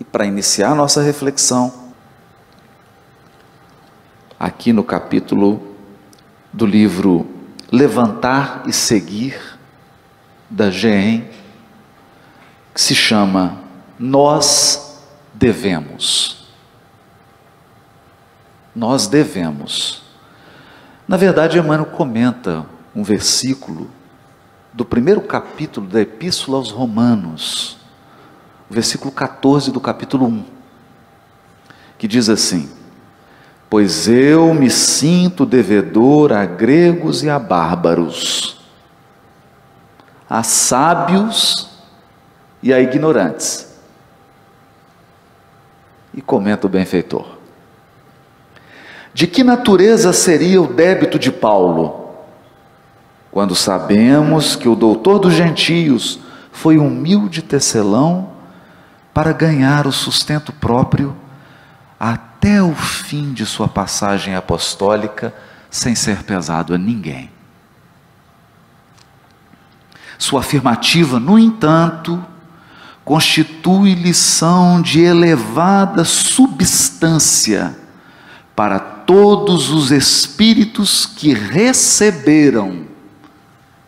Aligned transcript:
E 0.00 0.04
para 0.04 0.24
iniciar 0.24 0.74
nossa 0.74 1.02
reflexão, 1.02 1.92
aqui 4.38 4.72
no 4.72 4.82
capítulo 4.82 5.76
do 6.50 6.64
livro 6.64 7.28
Levantar 7.70 8.62
e 8.66 8.72
Seguir, 8.72 9.38
da 10.48 10.70
GEM, 10.70 11.28
que 12.74 12.80
se 12.80 12.94
chama 12.94 13.58
Nós 13.98 15.02
Devemos. 15.34 16.48
Nós 18.74 19.06
devemos. 19.06 20.02
Na 21.06 21.16
verdade, 21.16 21.58
Emmanuel 21.58 21.86
comenta 21.86 22.64
um 22.94 23.02
versículo 23.02 23.90
do 24.72 24.84
primeiro 24.84 25.20
capítulo 25.20 25.86
da 25.86 26.00
Epístola 26.00 26.56
aos 26.56 26.70
Romanos, 26.70 27.79
versículo 28.70 29.10
14 29.10 29.72
do 29.72 29.80
capítulo 29.80 30.26
1, 30.26 30.44
que 31.98 32.06
diz 32.06 32.28
assim: 32.28 32.70
Pois 33.68 34.06
eu 34.06 34.54
me 34.54 34.70
sinto 34.70 35.44
devedor 35.44 36.32
a 36.32 36.46
gregos 36.46 37.24
e 37.24 37.28
a 37.28 37.38
bárbaros, 37.38 38.60
a 40.28 40.44
sábios 40.44 41.68
e 42.62 42.72
a 42.72 42.80
ignorantes. 42.80 43.68
E 46.14 46.20
comenta 46.20 46.66
o 46.66 46.70
benfeitor. 46.70 47.38
De 49.12 49.26
que 49.26 49.42
natureza 49.42 50.12
seria 50.12 50.62
o 50.62 50.72
débito 50.72 51.18
de 51.18 51.32
Paulo? 51.32 52.14
Quando 53.30 53.54
sabemos 53.54 54.56
que 54.56 54.68
o 54.68 54.74
doutor 54.74 55.20
dos 55.20 55.34
gentios 55.34 56.18
foi 56.52 56.78
humilde 56.78 57.42
tecelão 57.42 58.29
para 59.12 59.32
ganhar 59.32 59.86
o 59.86 59.92
sustento 59.92 60.52
próprio 60.52 61.16
até 61.98 62.62
o 62.62 62.74
fim 62.74 63.32
de 63.32 63.44
sua 63.44 63.68
passagem 63.68 64.34
apostólica, 64.34 65.34
sem 65.70 65.94
ser 65.94 66.22
pesado 66.22 66.74
a 66.74 66.78
ninguém. 66.78 67.30
Sua 70.18 70.40
afirmativa, 70.40 71.20
no 71.20 71.38
entanto, 71.38 72.24
constitui 73.04 73.94
lição 73.94 74.80
de 74.80 75.00
elevada 75.00 76.04
substância 76.04 77.76
para 78.54 78.78
todos 78.78 79.70
os 79.70 79.90
espíritos 79.90 81.06
que 81.06 81.34
receberam, 81.34 82.84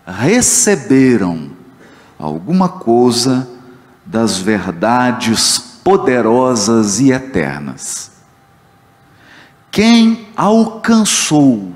receberam 0.07 1.51
alguma 2.19 2.69
coisa 2.69 3.49
das 4.13 4.37
verdades 4.37 5.59
poderosas 5.83 7.01
e 7.01 7.11
eternas. 7.11 8.13
Quem 9.71 10.29
alcançou, 10.37 11.73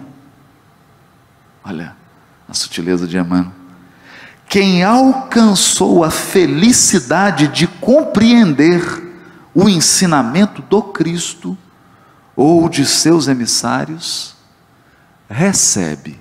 olha 1.64 1.96
a 2.46 2.52
sutileza 2.52 3.06
de 3.06 3.16
Emmanuel, 3.16 3.50
quem 4.46 4.84
alcançou 4.84 6.04
a 6.04 6.10
felicidade 6.10 7.48
de 7.48 7.66
compreender 7.66 8.82
o 9.54 9.66
ensinamento 9.66 10.60
do 10.60 10.82
Cristo 10.82 11.56
ou 12.36 12.68
de 12.68 12.84
seus 12.84 13.28
emissários, 13.28 14.36
recebe 15.26 16.20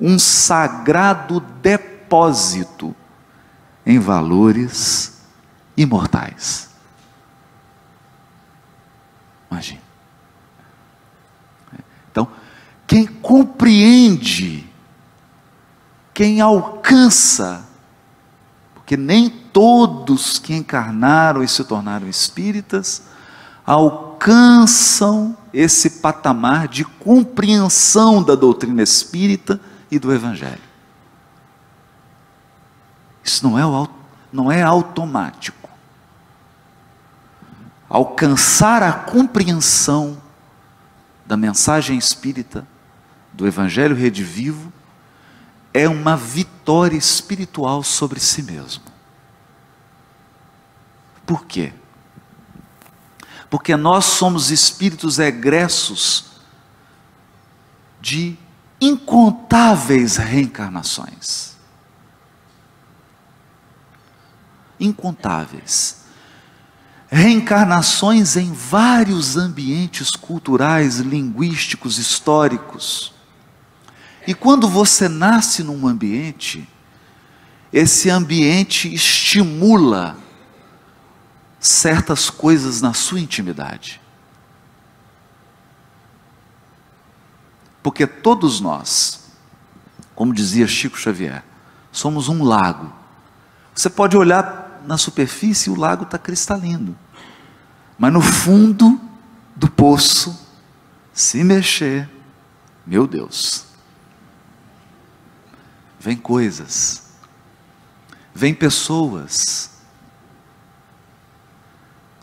um 0.00 0.18
sagrado 0.18 1.38
depósito 1.62 2.96
em 3.86 3.98
valores 3.98 5.20
imortais. 5.76 6.70
Imagine. 9.50 9.80
Então, 12.10 12.28
quem 12.86 13.06
compreende, 13.06 14.68
quem 16.12 16.40
alcança, 16.40 17.64
porque 18.74 18.96
nem 18.96 19.28
todos 19.28 20.38
que 20.38 20.54
encarnaram 20.54 21.42
e 21.42 21.48
se 21.48 21.64
tornaram 21.64 22.08
espíritas 22.08 23.02
alcançam 23.66 25.36
esse 25.52 25.88
patamar 26.00 26.68
de 26.68 26.84
compreensão 26.84 28.22
da 28.22 28.34
doutrina 28.34 28.82
espírita 28.82 29.60
e 29.90 29.98
do 29.98 30.12
Evangelho. 30.12 30.73
Isso 33.24 33.48
não 33.48 33.58
é, 33.58 33.88
não 34.30 34.52
é 34.52 34.62
automático. 34.62 35.70
Alcançar 37.88 38.82
a 38.82 38.92
compreensão 38.92 40.20
da 41.24 41.36
mensagem 41.36 41.96
espírita, 41.96 42.66
do 43.32 43.46
Evangelho 43.46 43.96
redivivo, 43.96 44.72
é 45.72 45.88
uma 45.88 46.16
vitória 46.16 46.96
espiritual 46.96 47.82
sobre 47.82 48.20
si 48.20 48.42
mesmo. 48.42 48.84
Por 51.26 51.46
quê? 51.46 51.72
Porque 53.48 53.74
nós 53.74 54.04
somos 54.04 54.50
espíritos 54.50 55.18
egressos 55.18 56.26
de 58.00 58.36
incontáveis 58.80 60.16
reencarnações. 60.16 61.53
Incontáveis. 64.78 66.04
Reencarnações 67.08 68.36
em 68.36 68.52
vários 68.52 69.36
ambientes 69.36 70.10
culturais, 70.10 70.98
linguísticos, 70.98 71.98
históricos. 71.98 73.12
E 74.26 74.34
quando 74.34 74.68
você 74.68 75.08
nasce 75.08 75.62
num 75.62 75.86
ambiente, 75.86 76.68
esse 77.72 78.08
ambiente 78.08 78.92
estimula 78.92 80.16
certas 81.60 82.30
coisas 82.30 82.80
na 82.80 82.94
sua 82.94 83.20
intimidade. 83.20 84.00
Porque 87.82 88.06
todos 88.06 88.60
nós, 88.60 89.30
como 90.14 90.32
dizia 90.32 90.66
Chico 90.66 90.98
Xavier, 90.98 91.44
somos 91.92 92.28
um 92.28 92.42
lago. 92.42 92.90
Você 93.74 93.90
pode 93.90 94.16
olhar 94.16 94.63
na 94.86 94.98
superfície 94.98 95.70
o 95.70 95.74
lago 95.74 96.04
está 96.04 96.18
cristalino. 96.18 96.96
Mas 97.98 98.12
no 98.12 98.20
fundo 98.20 99.00
do 99.54 99.70
poço, 99.70 100.38
se 101.12 101.44
mexer, 101.44 102.08
meu 102.86 103.06
Deus, 103.06 103.66
vem 105.98 106.16
coisas, 106.16 107.04
vem 108.34 108.52
pessoas, 108.52 109.70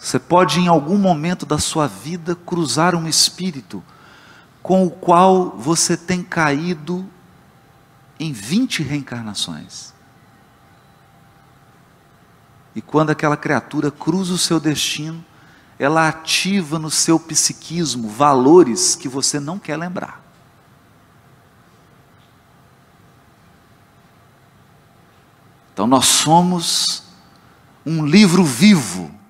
você 0.02 0.18
pode, 0.18 0.60
em 0.60 0.68
algum 0.68 0.98
momento 0.98 1.46
da 1.46 1.60
sua 1.60 1.88
vida, 1.88 2.36
cruzar 2.36 2.96
um 2.96 3.08
espírito 3.08 3.84
com 4.62 4.84
o 4.84 4.90
qual 4.90 5.52
você 5.52 5.96
tem 5.96 6.24
caído 6.24 7.08
em 8.20 8.34
20 8.34 8.82
reencarnações. 8.82 9.91
E 12.76 12.82
quando 12.82 13.10
aquela 13.10 13.36
criatura 13.36 13.92
cruza 13.92 14.34
o 14.34 14.38
seu 14.38 14.60
destino, 14.60 15.24
ela 15.78 16.08
ativa 16.08 16.78
no 16.78 16.90
seu 16.90 17.20
psiquismo 17.20 18.08
valores 18.08 18.96
que 18.96 19.10
você 19.10 19.40
não 19.40 19.58
quer 19.58 19.78
lembrar. 19.78 20.22
Então 25.74 25.88
nós 25.88 26.06
somos 26.06 27.04
um 27.86 28.06
livro 28.06 28.44
vivo 28.44 29.22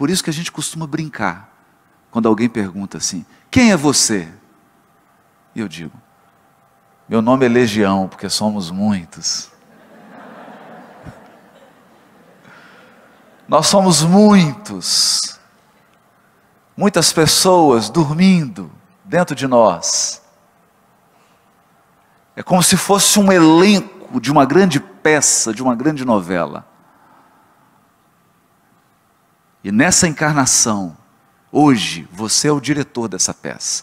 por 0.00 0.08
isso 0.08 0.24
que 0.24 0.30
a 0.30 0.32
gente 0.32 0.50
costuma 0.50 0.86
brincar 0.86 1.54
quando 2.10 2.26
alguém 2.26 2.48
pergunta 2.48 2.96
assim: 2.96 3.26
quem 3.50 3.70
é 3.70 3.76
você? 3.76 4.26
E 5.54 5.60
eu 5.60 5.68
digo: 5.68 5.92
meu 7.06 7.20
nome 7.20 7.44
é 7.44 7.50
Legião, 7.50 8.08
porque 8.08 8.26
somos 8.30 8.70
muitos. 8.70 9.49
Nós 13.50 13.66
somos 13.66 14.00
muitos, 14.02 15.36
muitas 16.76 17.12
pessoas 17.12 17.90
dormindo 17.90 18.70
dentro 19.04 19.34
de 19.34 19.48
nós. 19.48 20.22
É 22.36 22.44
como 22.44 22.62
se 22.62 22.76
fosse 22.76 23.18
um 23.18 23.32
elenco 23.32 24.20
de 24.20 24.30
uma 24.30 24.46
grande 24.46 24.78
peça, 24.78 25.52
de 25.52 25.64
uma 25.64 25.74
grande 25.74 26.04
novela. 26.04 26.64
E 29.64 29.72
nessa 29.72 30.06
encarnação, 30.06 30.96
hoje, 31.50 32.08
você 32.12 32.46
é 32.46 32.52
o 32.52 32.60
diretor 32.60 33.08
dessa 33.08 33.34
peça. 33.34 33.82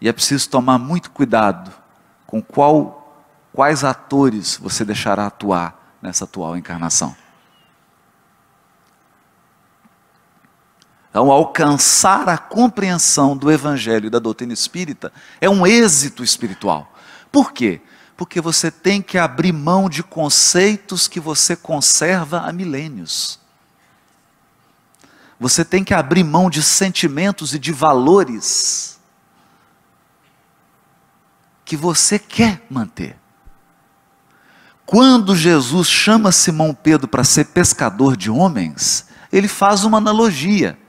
E 0.00 0.08
é 0.08 0.12
preciso 0.14 0.48
tomar 0.48 0.78
muito 0.78 1.10
cuidado 1.10 1.70
com 2.26 2.40
qual, 2.40 3.14
quais 3.52 3.84
atores 3.84 4.56
você 4.56 4.86
deixará 4.86 5.26
atuar 5.26 5.98
nessa 6.00 6.24
atual 6.24 6.56
encarnação. 6.56 7.14
Então, 11.14 11.30
alcançar 11.30 12.28
a 12.28 12.36
compreensão 12.36 13.36
do 13.36 13.48
Evangelho 13.48 14.08
e 14.08 14.10
da 14.10 14.18
doutrina 14.18 14.52
espírita 14.52 15.12
é 15.40 15.48
um 15.48 15.64
êxito 15.64 16.24
espiritual. 16.24 16.92
Por 17.30 17.52
quê? 17.52 17.80
Porque 18.16 18.40
você 18.40 18.68
tem 18.68 19.00
que 19.00 19.16
abrir 19.16 19.52
mão 19.52 19.88
de 19.88 20.02
conceitos 20.02 21.06
que 21.06 21.20
você 21.20 21.54
conserva 21.54 22.40
há 22.40 22.52
milênios. 22.52 23.38
Você 25.38 25.64
tem 25.64 25.84
que 25.84 25.94
abrir 25.94 26.24
mão 26.24 26.50
de 26.50 26.60
sentimentos 26.64 27.54
e 27.54 27.60
de 27.60 27.70
valores 27.70 28.98
que 31.64 31.76
você 31.76 32.18
quer 32.18 32.66
manter. 32.68 33.16
Quando 34.84 35.36
Jesus 35.36 35.86
chama 35.86 36.32
Simão 36.32 36.74
Pedro 36.74 37.06
para 37.06 37.22
ser 37.22 37.44
pescador 37.44 38.16
de 38.16 38.32
homens, 38.32 39.06
ele 39.32 39.46
faz 39.46 39.84
uma 39.84 39.98
analogia. 39.98 40.82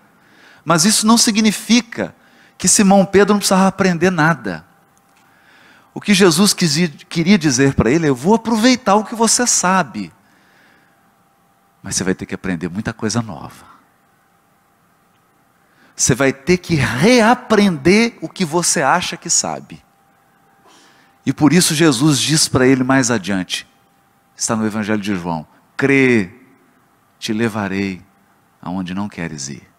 Mas 0.66 0.84
isso 0.84 1.06
não 1.06 1.18
significa 1.18 2.16
que 2.58 2.68
Simão 2.68 3.06
Pedro 3.06 3.36
não 3.36 3.40
precisava 3.40 3.68
aprender 3.68 4.10
nada. 4.10 4.66
O 5.94 6.02
que 6.02 6.14
Jesus 6.14 6.54
quis, 6.54 6.90
queria 7.08 7.38
dizer 7.38 7.76
para 7.76 7.92
ele 7.92 8.08
é: 8.08 8.10
eu 8.10 8.16
vou 8.16 8.34
aproveitar 8.34 8.96
o 8.96 9.06
que 9.06 9.14
você 9.14 9.46
sabe, 9.46 10.12
mas 11.84 11.96
você 11.96 12.04
vai 12.04 12.16
ter 12.16 12.26
que 12.26 12.34
aprender 12.34 12.68
muita 12.68 12.92
coisa 12.92 13.22
nova. 13.22 13.76
Você 15.96 16.14
vai 16.14 16.34
ter 16.34 16.58
que 16.58 16.76
reaprender 16.76 18.18
o 18.20 18.28
que 18.28 18.44
você 18.44 18.82
acha 18.82 19.16
que 19.16 19.30
sabe. 19.30 19.82
E 21.26 21.32
por 21.32 21.54
isso 21.54 21.74
Jesus 21.74 22.20
diz 22.20 22.50
para 22.50 22.68
ele 22.68 22.84
mais 22.84 23.10
adiante, 23.10 23.66
está 24.36 24.56
no 24.56 24.66
Evangelho 24.66 25.02
de 25.02 25.16
João: 25.16 25.48
crê, 25.78 26.34
te 27.18 27.32
levarei 27.32 28.02
aonde 28.62 28.94
não 28.94 29.08
queres 29.08 29.48
ir. 29.48 29.75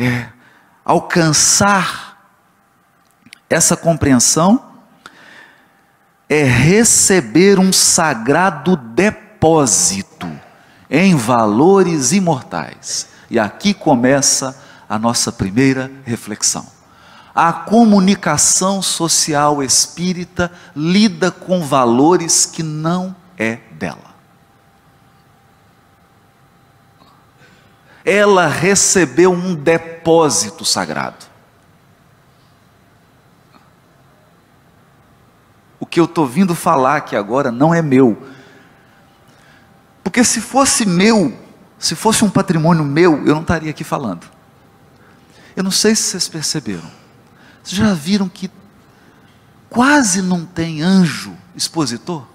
É 0.00 0.28
alcançar 0.84 2.18
essa 3.48 3.76
compreensão 3.76 4.70
é 6.28 6.44
receber 6.44 7.58
um 7.58 7.72
sagrado 7.72 8.76
depósito 8.76 10.30
em 10.88 11.16
valores 11.16 12.12
imortais. 12.12 13.08
E 13.28 13.38
aqui 13.38 13.74
começa 13.74 14.56
a 14.88 14.98
nossa 14.98 15.32
primeira 15.32 15.90
reflexão. 16.04 16.66
A 17.34 17.52
comunicação 17.52 18.80
social 18.80 19.62
espírita 19.62 20.50
lida 20.74 21.30
com 21.30 21.60
valores 21.62 22.46
que 22.46 22.62
não 22.62 23.14
é 23.36 23.58
dela. 23.72 24.09
Ela 28.10 28.48
recebeu 28.48 29.32
um 29.32 29.54
depósito 29.54 30.64
sagrado. 30.64 31.26
O 35.78 35.86
que 35.86 36.00
eu 36.00 36.06
estou 36.06 36.26
vindo 36.26 36.56
falar 36.56 36.96
aqui 36.96 37.14
agora 37.14 37.52
não 37.52 37.72
é 37.72 37.80
meu. 37.80 38.20
Porque 40.02 40.24
se 40.24 40.40
fosse 40.40 40.84
meu, 40.84 41.38
se 41.78 41.94
fosse 41.94 42.24
um 42.24 42.28
patrimônio 42.28 42.84
meu, 42.84 43.24
eu 43.24 43.32
não 43.32 43.42
estaria 43.42 43.70
aqui 43.70 43.84
falando. 43.84 44.26
Eu 45.54 45.62
não 45.62 45.70
sei 45.70 45.94
se 45.94 46.02
vocês 46.02 46.28
perceberam. 46.28 46.90
Vocês 47.62 47.76
já 47.76 47.94
viram 47.94 48.28
que 48.28 48.50
quase 49.68 50.20
não 50.20 50.44
tem 50.44 50.82
anjo 50.82 51.32
expositor? 51.54 52.26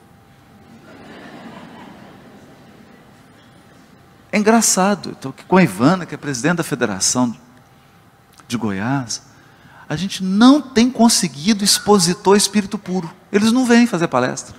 É 4.36 4.38
engraçado, 4.38 5.12
estou 5.12 5.30
aqui 5.30 5.46
com 5.46 5.56
a 5.56 5.64
Ivana, 5.64 6.06
que 6.06 6.14
é 6.14 6.18
presidente 6.18 6.58
da 6.58 6.64
Federação 6.64 7.34
de 8.50 8.58
Goiás. 8.58 9.22
A 9.88 9.96
gente 9.96 10.22
não 10.22 10.62
tem 10.62 10.92
conseguido 10.92 11.64
expositor 11.64 12.36
espírito 12.36 12.78
puro. 12.78 13.10
Eles 13.32 13.54
não 13.54 13.66
vêm 13.66 13.88
fazer 13.88 14.10
palestra. 14.10 14.54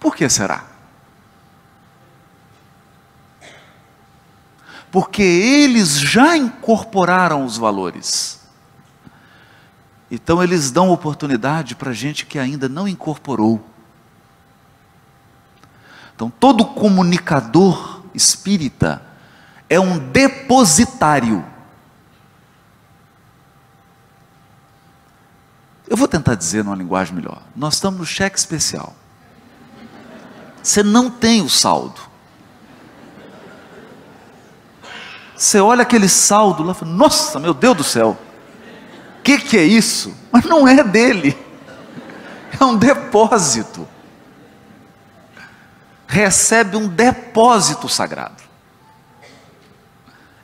Por 0.00 0.16
que 0.16 0.28
será? 0.28 0.64
Porque 4.90 5.22
eles 5.22 5.96
já 5.96 6.36
incorporaram 6.36 7.44
os 7.44 7.56
valores. 7.56 8.40
Então 10.10 10.42
eles 10.42 10.72
dão 10.72 10.90
oportunidade 10.90 11.76
para 11.76 11.92
gente 11.92 12.26
que 12.26 12.36
ainda 12.36 12.68
não 12.68 12.88
incorporou. 12.88 13.75
Então, 16.16 16.30
todo 16.30 16.64
comunicador 16.64 18.00
espírita 18.14 19.02
é 19.68 19.78
um 19.78 19.98
depositário. 19.98 21.44
Eu 25.86 25.94
vou 25.94 26.08
tentar 26.08 26.34
dizer 26.34 26.64
numa 26.64 26.74
linguagem 26.74 27.14
melhor. 27.14 27.42
Nós 27.54 27.74
estamos 27.74 28.00
no 28.00 28.06
cheque 28.06 28.38
especial. 28.38 28.96
Você 30.62 30.82
não 30.82 31.10
tem 31.10 31.42
o 31.42 31.50
saldo. 31.50 32.00
Você 35.36 35.60
olha 35.60 35.82
aquele 35.82 36.08
saldo 36.08 36.62
lá 36.62 36.72
e 36.72 36.74
fala, 36.74 36.92
nossa, 36.92 37.38
meu 37.38 37.52
Deus 37.52 37.76
do 37.76 37.84
céu, 37.84 38.16
o 39.18 39.22
que, 39.22 39.36
que 39.36 39.58
é 39.58 39.64
isso? 39.64 40.16
Mas 40.32 40.46
não 40.46 40.66
é 40.66 40.82
dele, 40.82 41.36
é 42.58 42.64
um 42.64 42.74
depósito 42.74 43.86
recebe 46.06 46.76
um 46.76 46.88
depósito 46.88 47.88
sagrado. 47.88 48.42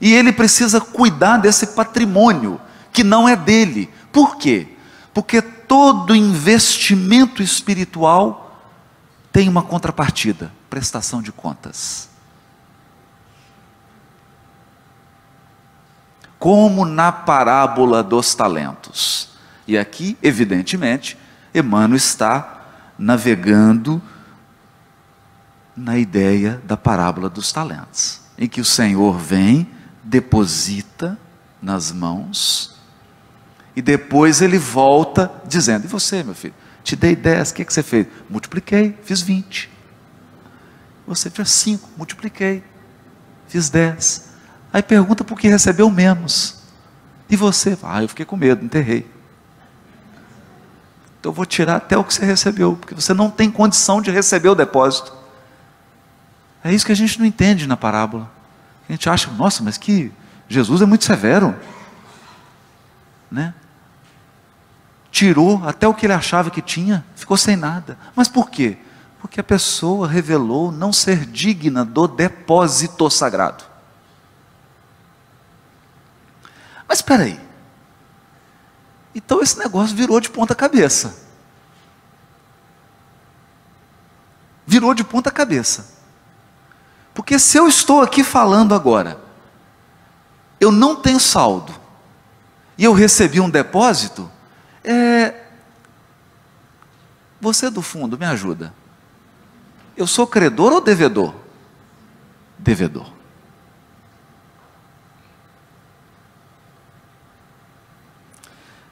E 0.00 0.12
ele 0.12 0.32
precisa 0.32 0.80
cuidar 0.80 1.36
desse 1.38 1.68
patrimônio 1.68 2.60
que 2.92 3.04
não 3.04 3.28
é 3.28 3.36
dele. 3.36 3.88
Por 4.12 4.36
quê? 4.36 4.68
Porque 5.14 5.40
todo 5.40 6.14
investimento 6.14 7.42
espiritual 7.42 8.60
tem 9.30 9.48
uma 9.48 9.62
contrapartida, 9.62 10.52
prestação 10.68 11.22
de 11.22 11.30
contas. 11.30 12.08
Como 16.38 16.84
na 16.84 17.12
parábola 17.12 18.02
dos 18.02 18.34
talentos. 18.34 19.30
E 19.66 19.78
aqui, 19.78 20.18
evidentemente, 20.20 21.16
Emmanuel 21.54 21.96
está 21.96 22.62
navegando 22.98 24.02
na 25.76 25.96
ideia 25.98 26.60
da 26.64 26.76
parábola 26.76 27.28
dos 27.28 27.52
talentos, 27.52 28.20
em 28.38 28.48
que 28.48 28.60
o 28.60 28.64
Senhor 28.64 29.18
vem, 29.18 29.68
deposita 30.02 31.18
nas 31.60 31.92
mãos, 31.92 32.72
e 33.74 33.80
depois 33.80 34.42
ele 34.42 34.58
volta 34.58 35.30
dizendo: 35.46 35.84
E 35.84 35.88
você, 35.88 36.22
meu 36.22 36.34
filho? 36.34 36.54
Te 36.84 36.96
dei 36.96 37.14
dez, 37.14 37.50
o 37.50 37.54
que, 37.54 37.64
que 37.64 37.72
você 37.72 37.82
fez? 37.82 38.06
Multipliquei, 38.28 38.98
fiz 39.04 39.22
vinte. 39.22 39.70
Você 41.06 41.30
fez 41.30 41.50
cinco, 41.50 41.88
multipliquei, 41.96 42.62
fiz 43.48 43.70
dez. 43.70 44.30
Aí 44.72 44.82
pergunta 44.82 45.22
por 45.22 45.38
que 45.38 45.48
recebeu 45.48 45.88
menos. 45.90 46.62
E 47.30 47.36
você? 47.36 47.78
Ah, 47.82 48.02
eu 48.02 48.08
fiquei 48.08 48.26
com 48.26 48.36
medo, 48.36 48.64
enterrei. 48.64 49.06
Então 51.20 51.30
eu 51.30 51.34
vou 51.34 51.46
tirar 51.46 51.76
até 51.76 51.96
o 51.96 52.04
que 52.04 52.12
você 52.12 52.24
recebeu, 52.24 52.76
porque 52.76 52.94
você 52.94 53.14
não 53.14 53.30
tem 53.30 53.50
condição 53.50 54.02
de 54.02 54.10
receber 54.10 54.48
o 54.48 54.54
depósito. 54.54 55.21
É 56.64 56.72
isso 56.72 56.86
que 56.86 56.92
a 56.92 56.96
gente 56.96 57.18
não 57.18 57.26
entende 57.26 57.66
na 57.66 57.76
parábola. 57.76 58.30
A 58.88 58.92
gente 58.92 59.08
acha, 59.08 59.30
nossa, 59.32 59.62
mas 59.62 59.76
que 59.76 60.12
Jesus 60.48 60.82
é 60.82 60.86
muito 60.86 61.04
severo. 61.04 61.58
Né? 63.30 63.54
Tirou 65.10 65.66
até 65.66 65.88
o 65.88 65.94
que 65.94 66.06
ele 66.06 66.12
achava 66.12 66.50
que 66.50 66.62
tinha, 66.62 67.04
ficou 67.16 67.36
sem 67.36 67.56
nada. 67.56 67.98
Mas 68.14 68.28
por 68.28 68.50
quê? 68.50 68.78
Porque 69.20 69.40
a 69.40 69.44
pessoa 69.44 70.06
revelou 70.06 70.70
não 70.70 70.92
ser 70.92 71.26
digna 71.26 71.84
do 71.84 72.06
depósito 72.06 73.08
sagrado. 73.10 73.64
Mas 76.86 76.98
espera 76.98 77.24
aí. 77.24 77.40
Então 79.14 79.40
esse 79.40 79.58
negócio 79.58 79.96
virou 79.96 80.20
de 80.20 80.30
ponta 80.30 80.54
cabeça. 80.54 81.14
Virou 84.66 84.94
de 84.94 85.04
ponta 85.04 85.30
cabeça. 85.30 86.01
Porque 87.14 87.38
se 87.38 87.58
eu 87.58 87.68
estou 87.68 88.00
aqui 88.00 88.24
falando 88.24 88.74
agora, 88.74 89.20
eu 90.58 90.72
não 90.72 90.96
tenho 90.96 91.20
saldo, 91.20 91.74
e 92.78 92.84
eu 92.84 92.92
recebi 92.92 93.40
um 93.40 93.50
depósito, 93.50 94.30
é... 94.82 95.34
você 97.40 97.68
do 97.68 97.82
fundo 97.82 98.18
me 98.18 98.24
ajuda. 98.24 98.74
Eu 99.96 100.06
sou 100.06 100.26
credor 100.26 100.72
ou 100.72 100.80
devedor? 100.80 101.34
Devedor. 102.58 103.12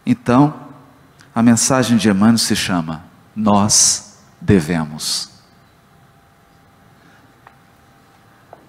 Então, 0.04 0.68
a 1.34 1.42
mensagem 1.42 1.96
de 1.96 2.10
Emmanuel 2.10 2.36
se 2.36 2.56
chama: 2.56 3.04
Nós 3.34 4.18
devemos. 4.40 5.30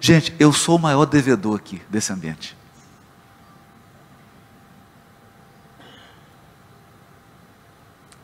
Gente, 0.02 0.34
eu 0.36 0.52
sou 0.52 0.74
o 0.74 0.80
maior 0.80 1.06
devedor 1.06 1.54
aqui 1.56 1.80
desse 1.88 2.12
ambiente. 2.12 2.56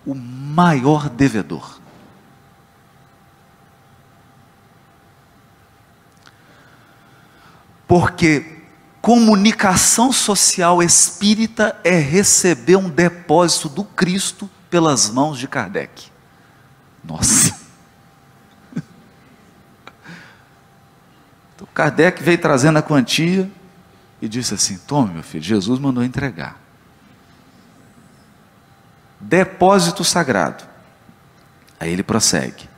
O 0.05 0.13
maior 0.13 1.09
devedor. 1.09 1.81
Porque 7.87 8.65
comunicação 9.01 10.11
social 10.11 10.83
espírita 10.83 11.81
é 11.85 11.97
receber 11.97 12.75
um 12.75 12.91
depósito 12.91 13.69
do 13.69 13.85
Cristo 13.85 14.51
pelas 14.69 15.09
mãos 15.11 15.39
de 15.39 15.47
Kardec. 15.47 16.11
Nossa! 17.05 17.58
Então, 21.59 21.67
Kardec 21.75 22.23
veio 22.23 22.39
trazendo 22.39 22.79
a 22.79 22.83
quantia 22.83 23.51
e 24.23 24.29
disse 24.29 24.55
assim: 24.55 24.79
Tome, 24.79 25.15
meu 25.15 25.25
filho, 25.25 25.43
Jesus 25.43 25.81
mandou 25.81 26.05
entregar. 26.05 26.57
Depósito 29.19 30.05
sagrado. 30.05 30.63
Aí 31.81 31.93
ele 31.93 32.05
prossegue. 32.05 32.69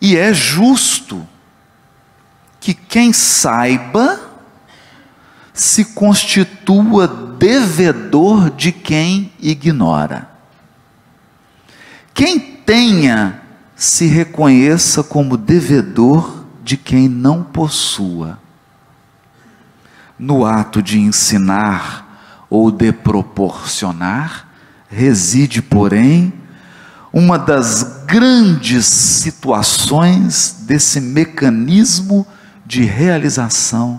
E 0.00 0.16
é 0.16 0.32
justo 0.32 1.26
que 2.60 2.72
quem 2.72 3.12
saiba 3.12 4.30
se 5.52 5.86
constitua 5.86 7.08
devedor 7.08 8.48
de 8.50 8.70
quem 8.70 9.32
ignora. 9.40 10.30
Quem 12.14 12.38
tenha 12.38 13.42
se 13.80 14.04
reconheça 14.04 15.02
como 15.02 15.38
devedor 15.38 16.44
de 16.62 16.76
quem 16.76 17.08
não 17.08 17.42
possua. 17.42 18.38
No 20.18 20.44
ato 20.44 20.82
de 20.82 20.98
ensinar 20.98 22.44
ou 22.50 22.70
de 22.70 22.92
proporcionar, 22.92 24.46
reside, 24.86 25.62
porém, 25.62 26.30
uma 27.10 27.38
das 27.38 28.04
grandes 28.04 28.84
situações 28.84 30.58
desse 30.66 31.00
mecanismo 31.00 32.26
de 32.66 32.82
realização 32.82 33.98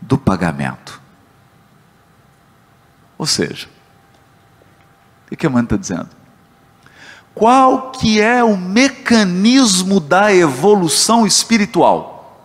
do 0.00 0.16
pagamento. 0.16 0.98
Ou 3.18 3.26
seja, 3.26 3.68
o 5.30 5.36
que 5.36 5.46
a 5.46 5.50
mãe 5.50 5.62
está 5.62 5.76
dizendo? 5.76 6.17
Qual 7.38 7.92
que 7.92 8.20
é 8.20 8.42
o 8.42 8.56
mecanismo 8.56 10.00
da 10.00 10.34
evolução 10.34 11.24
espiritual? 11.24 12.42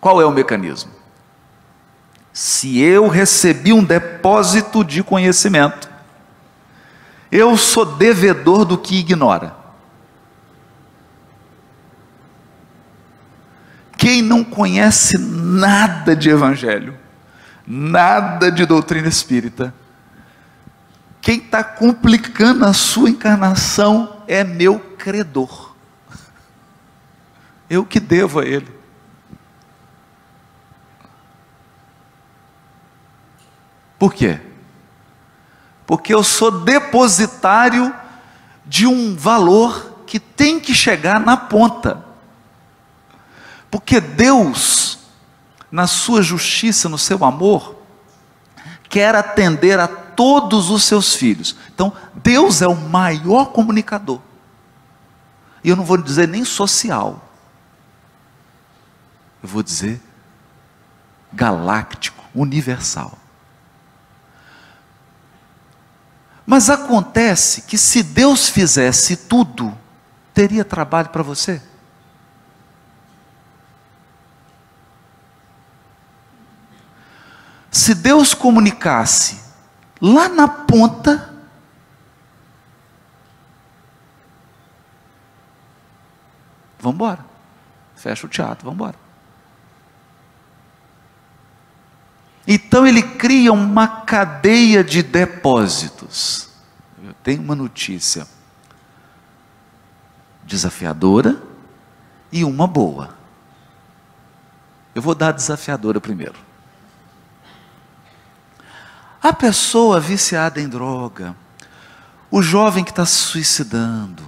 Qual 0.00 0.22
é 0.22 0.24
o 0.24 0.30
mecanismo? 0.30 0.90
Se 2.32 2.80
eu 2.80 3.08
recebi 3.08 3.74
um 3.74 3.84
depósito 3.84 4.82
de 4.82 5.02
conhecimento, 5.02 5.90
eu 7.30 7.58
sou 7.58 7.84
devedor 7.84 8.64
do 8.64 8.78
que 8.78 8.96
ignora. 8.96 9.54
Quem 13.98 14.22
não 14.22 14.42
conhece 14.42 15.18
nada 15.18 16.16
de 16.16 16.30
evangelho, 16.30 16.96
nada 17.66 18.50
de 18.50 18.64
doutrina 18.64 19.08
espírita, 19.08 19.74
quem 21.24 21.38
está 21.38 21.64
complicando 21.64 22.66
a 22.66 22.74
sua 22.74 23.08
encarnação 23.08 24.22
é 24.28 24.44
meu 24.44 24.78
credor. 24.78 25.74
Eu 27.68 27.82
que 27.82 27.98
devo 27.98 28.40
a 28.40 28.44
ele. 28.44 28.70
Por 33.98 34.12
quê? 34.12 34.38
Porque 35.86 36.12
eu 36.12 36.22
sou 36.22 36.60
depositário 36.60 37.94
de 38.66 38.86
um 38.86 39.16
valor 39.16 40.02
que 40.06 40.20
tem 40.20 40.60
que 40.60 40.74
chegar 40.74 41.18
na 41.18 41.38
ponta. 41.38 42.04
Porque 43.70 43.98
Deus, 43.98 44.98
na 45.72 45.86
sua 45.86 46.20
justiça, 46.20 46.86
no 46.86 46.98
seu 46.98 47.24
amor, 47.24 47.82
quer 48.90 49.14
atender 49.14 49.80
a 49.80 50.03
todos 50.14 50.70
os 50.70 50.84
seus 50.84 51.14
filhos. 51.14 51.56
Então, 51.74 51.92
Deus 52.14 52.62
é 52.62 52.68
o 52.68 52.74
maior 52.74 53.46
comunicador. 53.46 54.20
E 55.62 55.68
eu 55.68 55.76
não 55.76 55.84
vou 55.84 55.96
dizer 55.96 56.28
nem 56.28 56.44
social. 56.44 57.28
Eu 59.42 59.48
vou 59.48 59.62
dizer 59.62 60.00
galáctico, 61.32 62.24
universal. 62.34 63.18
Mas 66.46 66.68
acontece 66.68 67.62
que 67.62 67.78
se 67.78 68.02
Deus 68.02 68.48
fizesse 68.48 69.16
tudo, 69.16 69.76
teria 70.32 70.64
trabalho 70.64 71.08
para 71.08 71.22
você? 71.22 71.60
Se 77.70 77.94
Deus 77.94 78.34
comunicasse 78.34 79.43
lá 80.04 80.28
na 80.28 80.46
ponta, 80.46 81.32
vamos 86.78 86.96
embora. 86.96 87.24
Fecha 87.96 88.26
o 88.26 88.28
teatro, 88.28 88.66
vamos 88.66 88.74
embora. 88.74 88.98
Então 92.46 92.86
ele 92.86 93.02
cria 93.02 93.50
uma 93.50 93.88
cadeia 94.02 94.84
de 94.84 95.02
depósitos. 95.02 96.50
Eu 97.02 97.14
tenho 97.22 97.40
uma 97.40 97.54
notícia 97.54 98.26
desafiadora 100.42 101.42
e 102.30 102.44
uma 102.44 102.66
boa. 102.66 103.16
Eu 104.94 105.00
vou 105.00 105.14
dar 105.14 105.28
a 105.28 105.32
desafiadora 105.32 105.98
primeiro. 105.98 106.38
A 109.24 109.32
pessoa 109.32 109.98
viciada 109.98 110.60
em 110.60 110.68
droga, 110.68 111.34
o 112.30 112.42
jovem 112.42 112.84
que 112.84 112.90
está 112.90 113.06
se 113.06 113.14
suicidando, 113.14 114.22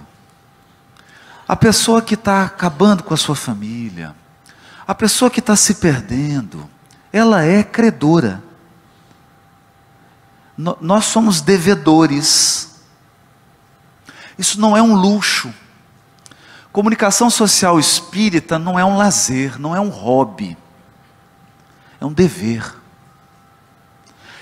a 1.47 1.55
pessoa 1.55 2.01
que 2.01 2.15
está 2.15 2.43
acabando 2.43 3.03
com 3.03 3.13
a 3.13 3.17
sua 3.17 3.35
família, 3.35 4.15
a 4.87 4.95
pessoa 4.95 5.29
que 5.29 5.39
está 5.39 5.55
se 5.55 5.75
perdendo, 5.75 6.67
ela 7.13 7.43
é 7.43 7.61
credora. 7.61 8.41
Nós 10.57 11.05
somos 11.05 11.41
devedores. 11.41 12.81
Isso 14.35 14.59
não 14.59 14.75
é 14.75 14.81
um 14.81 14.95
luxo. 14.95 15.53
Comunicação 16.71 17.29
social 17.29 17.79
espírita 17.79 18.57
não 18.57 18.79
é 18.79 18.83
um 18.83 18.97
lazer, 18.97 19.59
não 19.59 19.75
é 19.75 19.79
um 19.79 19.89
hobby, 19.89 20.57
é 22.01 22.05
um 22.05 22.11
dever. 22.11 22.86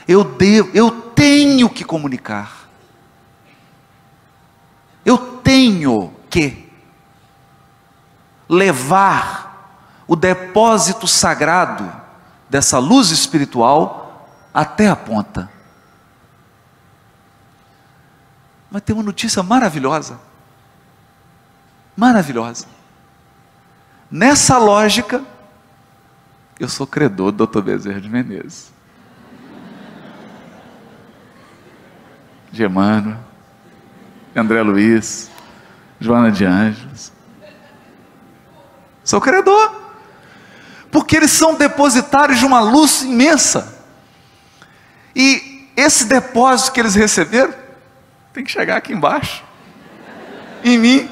Eu 0.07 0.23
devo, 0.23 0.69
eu 0.73 0.91
tenho 0.91 1.69
que 1.69 1.83
comunicar. 1.83 2.67
Eu 5.03 5.17
tenho 5.17 6.13
que 6.29 6.69
levar 8.47 9.45
o 10.07 10.15
depósito 10.15 11.07
sagrado 11.07 11.91
dessa 12.49 12.77
luz 12.77 13.09
espiritual 13.09 14.29
até 14.53 14.87
a 14.87 14.95
ponta. 14.95 15.49
Mas 18.69 18.81
tem 18.83 18.95
uma 18.95 19.03
notícia 19.03 19.41
maravilhosa. 19.41 20.19
Maravilhosa. 21.95 22.67
Nessa 24.11 24.57
lógica, 24.57 25.23
eu 26.59 26.69
sou 26.69 26.85
credor 26.85 27.31
do 27.31 27.47
Dr. 27.47 27.61
Bezerra 27.61 28.01
de 28.01 28.09
Menezes. 28.09 28.74
Emmanuel, 32.63 33.17
André 34.35 34.61
Luiz, 34.61 35.29
Joana 35.99 36.31
de 36.31 36.45
Anjos. 36.45 37.11
Sou 39.03 39.21
credor. 39.21 39.83
Porque 40.91 41.17
eles 41.17 41.31
são 41.31 41.55
depositários 41.55 42.39
de 42.39 42.45
uma 42.45 42.59
luz 42.61 43.01
imensa. 43.01 43.83
E 45.15 45.69
esse 45.75 46.05
depósito 46.05 46.71
que 46.71 46.79
eles 46.79 46.95
receberam 46.95 47.53
tem 48.33 48.43
que 48.43 48.51
chegar 48.51 48.77
aqui 48.77 48.93
embaixo. 48.93 49.43
Em 50.63 50.77
mim. 50.77 51.09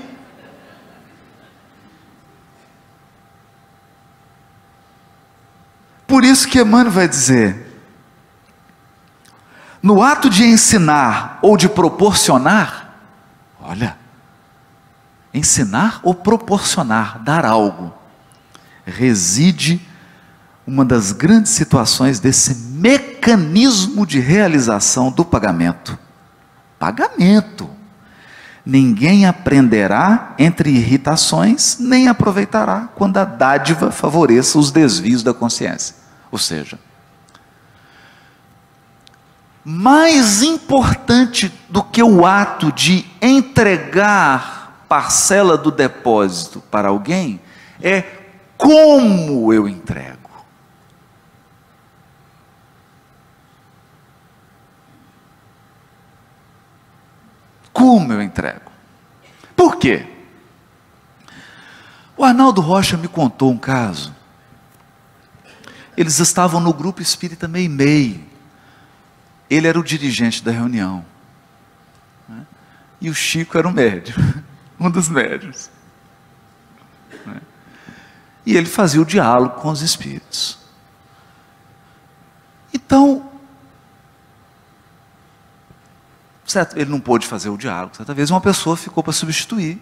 Por 6.08 6.24
isso 6.24 6.48
que 6.48 6.60
Emmanuel 6.60 6.92
vai 6.92 7.08
dizer: 7.08 7.63
no 9.84 10.02
ato 10.02 10.30
de 10.30 10.46
ensinar 10.46 11.40
ou 11.42 11.58
de 11.58 11.68
proporcionar, 11.68 12.96
olha, 13.62 13.98
ensinar 15.34 16.00
ou 16.04 16.16
proporcionar, 16.16 17.20
dar 17.20 17.46
algo, 17.46 17.94
reside 18.86 19.86
uma 20.66 20.86
das 20.86 21.12
grandes 21.12 21.52
situações 21.52 22.22
desse 22.22 22.56
mecanismo 22.72 24.06
de 24.06 24.22
realização 24.22 25.12
do 25.12 25.26
pagamento. 25.26 26.00
Pagamento. 26.80 27.70
Ninguém 28.66 29.26
aprenderá 29.26 30.34
entre 30.40 30.70
irritações, 30.70 31.78
nem 31.78 32.08
aproveitará 32.08 32.88
quando 32.96 33.18
a 33.18 33.26
dádiva 33.26 33.92
favoreça 33.92 34.58
os 34.58 34.72
desvios 34.72 35.22
da 35.22 35.34
consciência. 35.34 35.98
Ou 36.32 36.38
seja, 36.38 36.80
mais 39.64 40.42
importante 40.42 41.54
do 41.70 41.84
que 41.84 42.04
o 42.04 42.26
ato 42.26 42.72
de 42.72 43.06
entregar 43.22 44.86
parcela 44.90 45.58
do 45.58 45.72
depósito 45.72 46.62
para 46.70 46.90
alguém 46.90 47.40
é 47.82 48.04
como 48.58 49.52
eu 49.54 49.68
entrego. 49.68 50.30
Como 57.72 58.14
eu 58.14 58.22
entrego? 58.22 58.72
Por 59.56 59.78
quê? 59.78 60.06
O 62.16 62.24
Arnaldo 62.24 62.62
Rocha 62.62 62.96
me 62.96 63.08
contou 63.08 63.52
um 63.52 63.58
caso. 63.58 64.16
Eles 65.98 66.20
estavam 66.20 66.60
no 66.60 66.74
grupo 66.74 67.02
espírita 67.02 67.48
Meimei. 67.48 68.33
Ele 69.54 69.68
era 69.68 69.80
o 69.80 69.84
dirigente 69.84 70.44
da 70.44 70.52
reunião. 70.52 71.06
Né? 72.28 72.44
E 73.00 73.08
o 73.08 73.14
Chico 73.14 73.56
era 73.56 73.68
o 73.68 73.72
médio, 73.72 74.16
um 74.80 74.90
dos 74.90 75.08
médios. 75.08 75.70
Né? 77.24 77.40
E 78.48 78.58
ele 78.58 78.66
fazia 78.66 79.00
o 79.00 79.06
diálogo 79.06 79.62
com 79.62 79.70
os 79.70 79.84
espíritos. 79.84 80.58
Então, 82.74 83.30
certo, 86.48 86.76
ele 86.76 86.90
não 86.90 87.00
pôde 87.00 87.28
fazer 87.28 87.50
o 87.50 87.58
diálogo. 87.58 87.96
Certa 87.96 88.12
vez 88.12 88.32
uma 88.32 88.42
pessoa 88.42 88.76
ficou 88.76 89.04
para 89.04 89.14
substituir. 89.14 89.80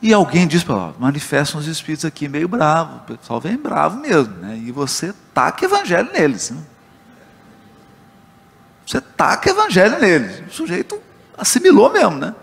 E 0.00 0.12
alguém 0.12 0.48
disse 0.48 0.64
para 0.64 0.74
ela, 0.74 0.96
manifestam 0.98 1.60
os 1.60 1.68
espíritos 1.68 2.04
aqui 2.04 2.26
meio 2.28 2.48
bravo. 2.48 2.96
O 2.96 3.16
pessoal 3.16 3.40
vem 3.40 3.56
bravo 3.56 4.00
mesmo. 4.00 4.34
Né? 4.38 4.58
E 4.58 4.72
você 4.72 5.14
taca 5.32 5.64
evangelho 5.64 6.12
neles. 6.12 6.50
Né? 6.50 6.71
Você 8.86 9.00
taca 9.00 9.50
evangelho 9.50 9.98
neles. 9.98 10.42
O 10.48 10.50
sujeito 10.50 11.00
assimilou 11.36 11.90
mesmo, 11.90 12.16
né? 12.16 12.34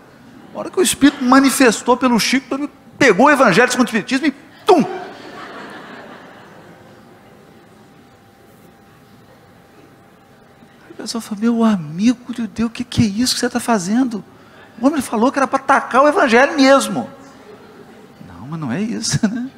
A 0.54 0.58
hora 0.58 0.70
que 0.70 0.80
o 0.80 0.82
Espírito 0.82 1.22
manifestou 1.24 1.96
pelo 1.96 2.18
Chico, 2.18 2.68
pegou 2.98 3.26
o 3.26 3.30
evangelho 3.30 3.70
segundo 3.70 3.86
o 3.86 3.90
Espiritismo 3.90 4.26
e 4.26 4.30
tum! 4.66 4.84
A 10.90 11.02
pessoa 11.02 11.22
falou, 11.22 11.40
meu 11.40 11.64
amigo 11.64 12.34
de 12.34 12.46
Deus, 12.46 12.68
o 12.68 12.72
que, 12.72 12.84
que 12.84 13.02
é 13.02 13.06
isso 13.06 13.34
que 13.34 13.40
você 13.40 13.46
está 13.46 13.60
fazendo? 13.60 14.22
O 14.80 14.86
homem 14.86 15.00
falou 15.00 15.32
que 15.32 15.38
era 15.38 15.46
para 15.46 15.58
atacar 15.58 16.02
o 16.02 16.08
evangelho 16.08 16.56
mesmo. 16.56 17.08
Não, 18.26 18.46
mas 18.46 18.60
não 18.60 18.70
é 18.70 18.82
isso, 18.82 19.18
né? 19.26 19.50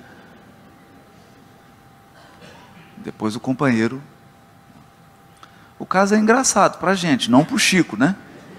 Depois 2.98 3.34
o 3.34 3.40
companheiro 3.40 4.00
o 5.82 5.84
caso 5.84 6.14
é 6.14 6.18
engraçado 6.18 6.78
para 6.78 6.92
a 6.92 6.94
gente, 6.94 7.28
não 7.28 7.44
para 7.44 7.56
o 7.56 7.58
Chico, 7.58 7.96
né? 7.96 8.14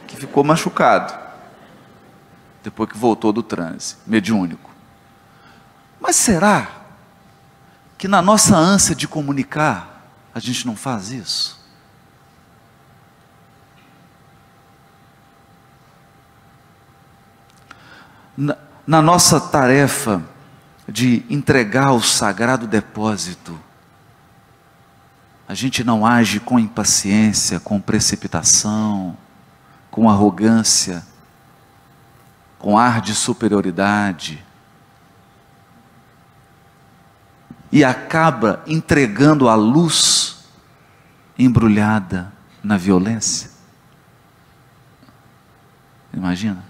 Que 0.07 0.17
ficou 0.17 0.43
machucado. 0.43 1.17
Depois 2.61 2.89
que 2.89 2.97
voltou 2.97 3.31
do 3.31 3.41
transe 3.41 3.95
mediúnico. 4.05 4.69
Mas 6.01 6.17
será 6.17 6.67
que 7.97 8.09
na 8.09 8.21
nossa 8.21 8.57
ânsia 8.57 8.93
de 8.93 9.07
comunicar, 9.07 10.05
a 10.35 10.39
gente 10.41 10.67
não 10.67 10.75
faz 10.75 11.11
isso? 11.11 11.57
Na, 18.35 18.57
na 18.85 19.01
nossa 19.01 19.39
tarefa 19.39 20.21
de 20.89 21.25
entregar 21.29 21.93
o 21.93 22.01
sagrado 22.01 22.67
depósito, 22.67 23.57
a 25.47 25.53
gente 25.53 25.83
não 25.83 26.05
age 26.05 26.39
com 26.39 26.57
impaciência, 26.57 27.59
com 27.59 27.79
precipitação, 27.79 29.17
com 29.91 30.09
arrogância, 30.09 31.05
com 32.57 32.77
ar 32.77 33.01
de 33.01 33.13
superioridade. 33.13 34.43
E 37.71 37.83
acaba 37.83 38.63
entregando 38.65 39.49
a 39.49 39.55
luz 39.55 40.45
embrulhada 41.37 42.31
na 42.63 42.77
violência. 42.77 43.51
Imagina? 46.13 46.63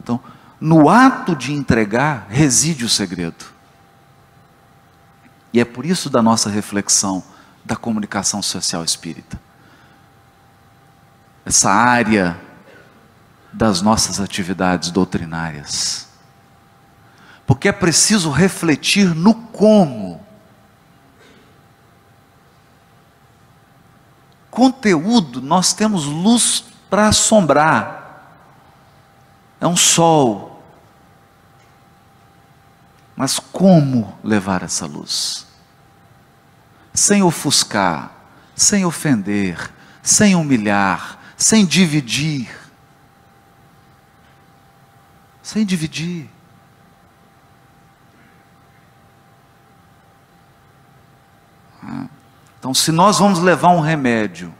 Então, 0.00 0.20
no 0.60 0.88
ato 0.88 1.36
de 1.36 1.52
entregar 1.52 2.26
reside 2.30 2.84
o 2.84 2.88
segredo. 2.88 3.59
E 5.52 5.60
é 5.60 5.64
por 5.64 5.84
isso 5.84 6.08
da 6.08 6.22
nossa 6.22 6.48
reflexão 6.48 7.22
da 7.64 7.76
comunicação 7.76 8.42
social 8.42 8.84
espírita. 8.84 9.40
Essa 11.44 11.70
área 11.70 12.40
das 13.52 13.82
nossas 13.82 14.20
atividades 14.20 14.90
doutrinárias. 14.90 16.08
Porque 17.46 17.68
é 17.68 17.72
preciso 17.72 18.30
refletir 18.30 19.14
no 19.14 19.34
como. 19.34 20.24
Conteúdo, 24.50 25.40
nós 25.40 25.72
temos 25.72 26.04
luz 26.04 26.64
para 26.88 27.08
assombrar. 27.08 28.00
É 29.60 29.66
um 29.66 29.76
sol, 29.76 30.49
mas 33.20 33.38
como 33.38 34.18
levar 34.24 34.62
essa 34.62 34.86
luz? 34.86 35.46
Sem 36.94 37.22
ofuscar, 37.22 38.12
sem 38.56 38.82
ofender, 38.86 39.70
sem 40.02 40.34
humilhar, 40.34 41.18
sem 41.36 41.66
dividir. 41.66 42.48
Sem 45.42 45.66
dividir. 45.66 46.30
Então, 52.58 52.72
se 52.72 52.90
nós 52.90 53.18
vamos 53.18 53.40
levar 53.40 53.68
um 53.68 53.80
remédio, 53.80 54.50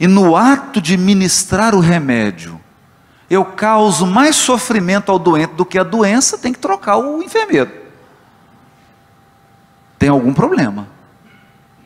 e 0.00 0.08
no 0.08 0.34
ato 0.34 0.82
de 0.82 0.96
ministrar 0.96 1.72
o 1.72 1.78
remédio, 1.78 2.60
eu 3.28 3.44
causo 3.44 4.06
mais 4.06 4.36
sofrimento 4.36 5.10
ao 5.10 5.18
doente 5.18 5.54
do 5.54 5.64
que 5.64 5.78
a 5.78 5.82
doença, 5.82 6.38
tem 6.38 6.52
que 6.52 6.58
trocar 6.58 6.96
o 6.96 7.22
enfermeiro. 7.22 7.70
Tem 9.98 10.08
algum 10.08 10.32
problema. 10.32 10.86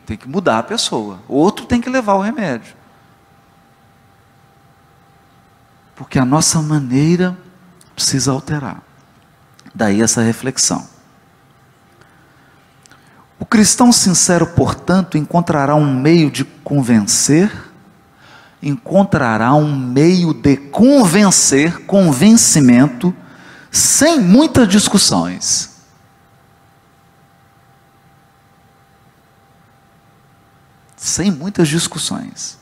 Tem 0.05 0.17
que 0.17 0.27
mudar 0.27 0.59
a 0.59 0.63
pessoa. 0.63 1.19
Outro 1.27 1.65
tem 1.65 1.81
que 1.81 1.89
levar 1.89 2.13
o 2.13 2.21
remédio. 2.21 2.75
Porque 5.95 6.19
a 6.19 6.25
nossa 6.25 6.61
maneira 6.61 7.37
precisa 7.95 8.31
alterar. 8.31 8.81
Daí 9.73 10.01
essa 10.01 10.21
reflexão. 10.21 10.87
O 13.39 13.45
cristão 13.45 13.91
sincero, 13.91 14.45
portanto, 14.45 15.17
encontrará 15.17 15.73
um 15.73 15.91
meio 15.91 16.29
de 16.29 16.43
convencer 16.43 17.70
encontrará 18.61 19.53
um 19.55 19.75
meio 19.75 20.33
de 20.33 20.55
convencer, 20.55 21.85
convencimento, 21.85 23.13
sem 23.71 24.19
muitas 24.19 24.67
discussões. 24.67 25.71
Sem 30.95 31.31
muitas 31.31 31.67
discussões. 31.67 32.59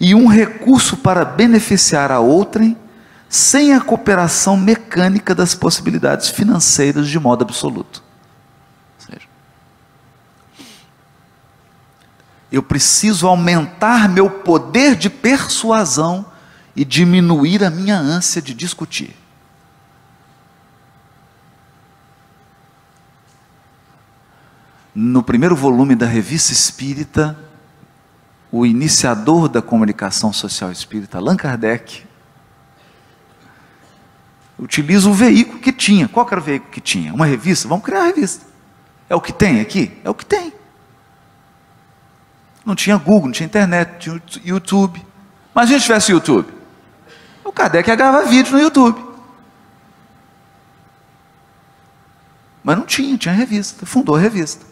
E 0.00 0.14
um 0.14 0.26
recurso 0.26 0.96
para 0.96 1.24
beneficiar 1.24 2.10
a 2.10 2.20
outrem, 2.20 2.76
sem 3.28 3.74
a 3.74 3.80
cooperação 3.80 4.56
mecânica 4.56 5.34
das 5.34 5.54
possibilidades 5.54 6.28
financeiras 6.28 7.06
de 7.06 7.18
modo 7.20 7.42
absoluto. 7.42 8.07
Eu 12.50 12.62
preciso 12.62 13.26
aumentar 13.26 14.08
meu 14.08 14.30
poder 14.30 14.96
de 14.96 15.10
persuasão 15.10 16.24
e 16.74 16.84
diminuir 16.84 17.62
a 17.64 17.70
minha 17.70 17.98
ânsia 17.98 18.40
de 18.40 18.54
discutir. 18.54 19.14
No 24.94 25.22
primeiro 25.22 25.54
volume 25.54 25.94
da 25.94 26.06
Revista 26.06 26.52
Espírita, 26.52 27.38
o 28.50 28.64
iniciador 28.64 29.48
da 29.48 29.60
comunicação 29.60 30.32
social 30.32 30.72
espírita, 30.72 31.18
Allan 31.18 31.36
Kardec, 31.36 32.04
utiliza 34.58 35.08
o 35.08 35.14
veículo 35.14 35.60
que 35.60 35.72
tinha. 35.72 36.08
Qual 36.08 36.26
era 36.26 36.40
o 36.40 36.42
veículo 36.42 36.70
que 36.72 36.80
tinha? 36.80 37.12
Uma 37.14 37.26
revista? 37.26 37.68
Vamos 37.68 37.84
criar 37.84 38.00
uma 38.00 38.06
revista. 38.06 38.44
É 39.08 39.14
o 39.14 39.20
que 39.20 39.32
tem 39.32 39.60
aqui? 39.60 39.96
É 40.02 40.10
o 40.10 40.14
que 40.14 40.26
tem. 40.26 40.52
Não 42.68 42.74
tinha 42.74 42.98
Google, 42.98 43.28
não 43.28 43.32
tinha 43.32 43.46
internet, 43.46 43.98
tinha 43.98 44.44
YouTube. 44.44 45.02
Mas 45.54 45.70
a 45.70 45.72
gente 45.72 45.84
tivesse 45.84 46.12
YouTube. 46.12 46.52
O 47.42 47.50
Kardec 47.50 47.88
ia 47.88 47.96
gravar 47.96 48.24
vídeo 48.24 48.52
no 48.52 48.60
YouTube. 48.60 49.02
Mas 52.62 52.76
não 52.76 52.84
tinha, 52.84 53.16
tinha 53.16 53.32
revista. 53.32 53.86
Fundou 53.86 54.16
a 54.16 54.18
revista. 54.18 54.66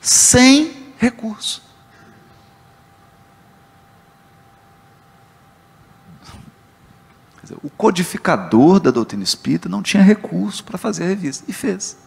Sem 0.00 0.94
recurso. 0.98 1.64
Dizer, 7.42 7.58
o 7.60 7.70
codificador 7.70 8.78
da 8.78 8.92
doutrina 8.92 9.24
espírita 9.24 9.68
não 9.68 9.82
tinha 9.82 10.00
recurso 10.00 10.62
para 10.62 10.78
fazer 10.78 11.02
a 11.02 11.08
revista, 11.08 11.44
e 11.48 11.52
fez. 11.52 12.04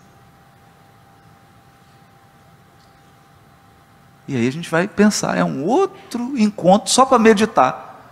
E 4.28 4.36
aí 4.36 4.48
a 4.48 4.52
gente 4.52 4.70
vai 4.70 4.88
pensar, 4.88 5.38
é 5.38 5.44
um 5.44 5.64
outro 5.64 6.38
encontro 6.38 6.92
só 6.92 7.06
para 7.06 7.18
meditar. 7.18 8.12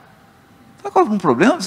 Será 0.78 0.92
que 0.92 0.98
houve 1.00 1.12
um 1.12 1.18
problema? 1.18 1.60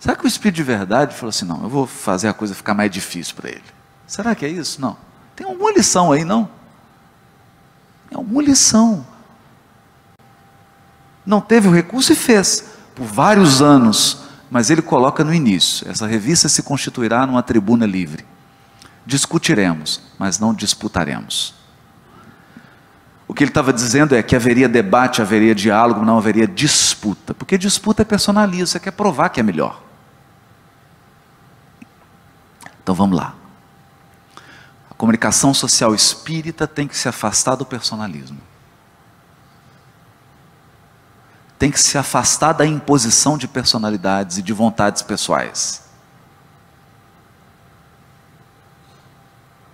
Será 0.00 0.16
que 0.16 0.24
o 0.24 0.28
Espírito 0.28 0.56
de 0.56 0.62
verdade 0.62 1.14
falou 1.14 1.28
assim, 1.28 1.44
não, 1.44 1.62
eu 1.62 1.68
vou 1.68 1.86
fazer 1.86 2.28
a 2.28 2.32
coisa 2.32 2.54
ficar 2.54 2.72
mais 2.72 2.90
difícil 2.90 3.34
para 3.34 3.50
ele? 3.50 3.64
Será 4.06 4.34
que 4.34 4.44
é 4.44 4.48
isso? 4.48 4.80
Não. 4.80 4.96
Tem 5.36 5.46
alguma 5.46 5.72
lição 5.72 6.12
aí, 6.12 6.24
não? 6.24 6.48
É 8.10 8.16
uma 8.16 8.42
lição. 8.42 9.04
Não 11.26 11.40
teve 11.40 11.68
o 11.68 11.72
recurso 11.72 12.12
e 12.12 12.16
fez. 12.16 12.64
Por 12.94 13.04
vários 13.04 13.60
anos. 13.60 14.24
Mas 14.50 14.70
ele 14.70 14.82
coloca 14.82 15.24
no 15.24 15.34
início: 15.34 15.88
essa 15.90 16.06
revista 16.06 16.48
se 16.48 16.62
constituirá 16.62 17.26
numa 17.26 17.42
tribuna 17.42 17.86
livre. 17.86 18.24
Discutiremos, 19.04 20.00
mas 20.18 20.38
não 20.38 20.54
disputaremos. 20.54 21.54
O 23.26 23.32
que 23.32 23.42
ele 23.42 23.50
estava 23.50 23.72
dizendo 23.72 24.14
é 24.14 24.22
que 24.22 24.36
haveria 24.36 24.68
debate, 24.68 25.22
haveria 25.22 25.54
diálogo, 25.54 26.04
não 26.04 26.18
haveria 26.18 26.46
disputa. 26.46 27.32
Porque 27.32 27.56
disputa 27.56 28.02
é 28.02 28.04
personalismo, 28.04 28.66
você 28.66 28.78
quer 28.78 28.90
provar 28.90 29.30
que 29.30 29.40
é 29.40 29.42
melhor. 29.42 29.82
Então 32.82 32.94
vamos 32.94 33.16
lá. 33.16 33.34
A 34.90 34.94
comunicação 34.94 35.54
social 35.54 35.94
espírita 35.94 36.68
tem 36.68 36.86
que 36.86 36.96
se 36.96 37.08
afastar 37.08 37.56
do 37.56 37.64
personalismo. 37.64 38.38
Tem 41.58 41.70
que 41.70 41.80
se 41.80 41.96
afastar 41.96 42.52
da 42.52 42.66
imposição 42.66 43.38
de 43.38 43.48
personalidades 43.48 44.36
e 44.36 44.42
de 44.42 44.52
vontades 44.52 45.00
pessoais. 45.00 45.82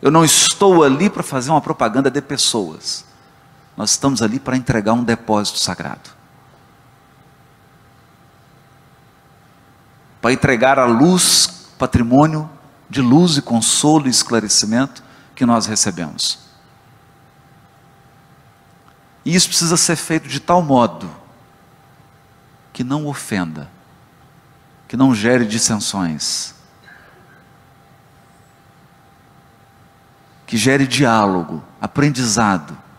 Eu 0.00 0.10
não 0.10 0.24
estou 0.24 0.84
ali 0.84 1.10
para 1.10 1.22
fazer 1.22 1.50
uma 1.50 1.60
propaganda 1.60 2.10
de 2.10 2.22
pessoas. 2.22 3.09
Nós 3.80 3.92
estamos 3.92 4.20
ali 4.20 4.38
para 4.38 4.58
entregar 4.58 4.92
um 4.92 5.02
depósito 5.02 5.58
sagrado. 5.58 6.10
Para 10.20 10.34
entregar 10.34 10.78
a 10.78 10.84
luz, 10.84 11.70
patrimônio 11.78 12.50
de 12.90 13.00
luz 13.00 13.38
e 13.38 13.40
consolo 13.40 14.06
e 14.06 14.10
esclarecimento 14.10 15.02
que 15.34 15.46
nós 15.46 15.64
recebemos. 15.64 16.40
E 19.24 19.34
isso 19.34 19.48
precisa 19.48 19.78
ser 19.78 19.96
feito 19.96 20.28
de 20.28 20.40
tal 20.40 20.60
modo 20.60 21.10
que 22.74 22.84
não 22.84 23.06
ofenda, 23.06 23.66
que 24.86 24.94
não 24.94 25.14
gere 25.14 25.46
dissensões, 25.46 26.54
que 30.46 30.58
gere 30.58 30.86
diálogo, 30.86 31.64
aprendizado. 31.80 32.89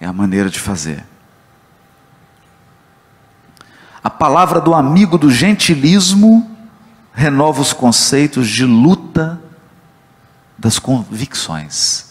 É 0.00 0.06
a 0.06 0.12
maneira 0.12 0.48
de 0.48 0.58
fazer. 0.58 1.04
A 4.02 4.08
palavra 4.08 4.60
do 4.60 4.72
amigo 4.72 5.18
do 5.18 5.30
gentilismo 5.30 6.56
renova 7.12 7.60
os 7.60 7.74
conceitos 7.74 8.48
de 8.48 8.64
luta 8.64 9.38
das 10.56 10.78
convicções. 10.78 12.06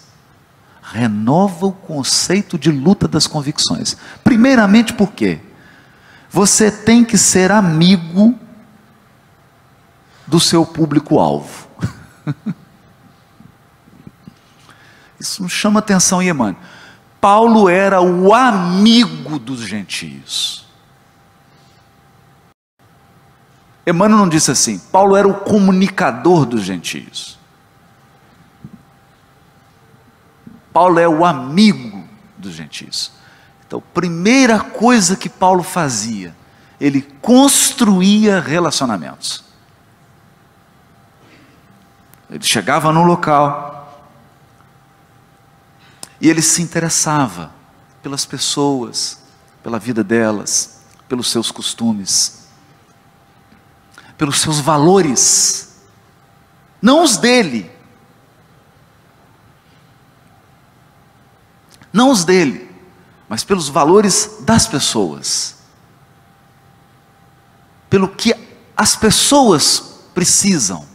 Renova 0.84 1.68
o 1.68 1.72
conceito 1.72 2.60
de 2.60 2.72
luta 2.72 3.08
das 3.08 3.26
convicções. 3.26 3.98
Primeiramente, 4.24 4.94
por 4.94 5.12
quê? 5.12 5.40
Você 6.30 6.70
tem 6.70 7.04
que 7.04 7.18
ser 7.18 7.52
amigo 7.52 8.38
do 10.28 10.40
seu 10.40 10.64
público-alvo. 10.64 11.68
Isso 15.20 15.50
chama 15.50 15.80
atenção, 15.80 16.22
Emmanuel. 16.22 16.56
Paulo 17.20 17.68
era 17.68 18.02
o 18.02 18.34
amigo 18.34 19.38
dos 19.38 19.60
gentios. 19.62 20.66
Emmanuel 23.86 24.20
não 24.20 24.30
disse 24.30 24.52
assim, 24.52 24.78
Paulo 24.78 25.16
era 25.16 25.28
o 25.28 25.34
comunicador 25.34 26.46
dos 26.46 26.62
gentios. 26.62 27.38
Paulo 30.72 31.00
é 31.00 31.08
o 31.08 31.26
amigo 31.26 32.08
dos 32.38 32.54
gentios. 32.54 33.12
Então, 33.66 33.82
primeira 33.94 34.60
coisa 34.60 35.16
que 35.16 35.28
Paulo 35.28 35.64
fazia, 35.64 36.36
ele 36.80 37.02
construía 37.22 38.40
relacionamentos. 38.40 39.44
Ele 42.30 42.44
chegava 42.44 42.94
no 42.94 43.04
local 43.04 43.79
e 46.22 46.30
ele 46.30 46.42
se 46.42 46.62
interessava 46.62 47.52
pelas 48.02 48.26
pessoas, 48.26 49.20
pela 49.64 49.80
vida 49.80 50.04
delas, 50.04 50.82
pelos 51.08 51.30
seus 51.30 51.52
costumes, 51.52 52.48
pelos 54.18 54.40
seus 54.40 54.60
valores, 54.60 55.78
não 56.82 57.04
os 57.04 57.18
dele, 57.18 57.72
não 61.92 62.12
os 62.12 62.24
dele, 62.24 62.70
mas 63.28 63.44
pelos 63.44 63.70
valores 63.70 64.38
das 64.42 64.68
pessoas, 64.68 65.56
pelo 67.90 68.08
que 68.10 68.34
as 68.76 68.96
pessoas 68.96 70.02
precisam. 70.14 70.86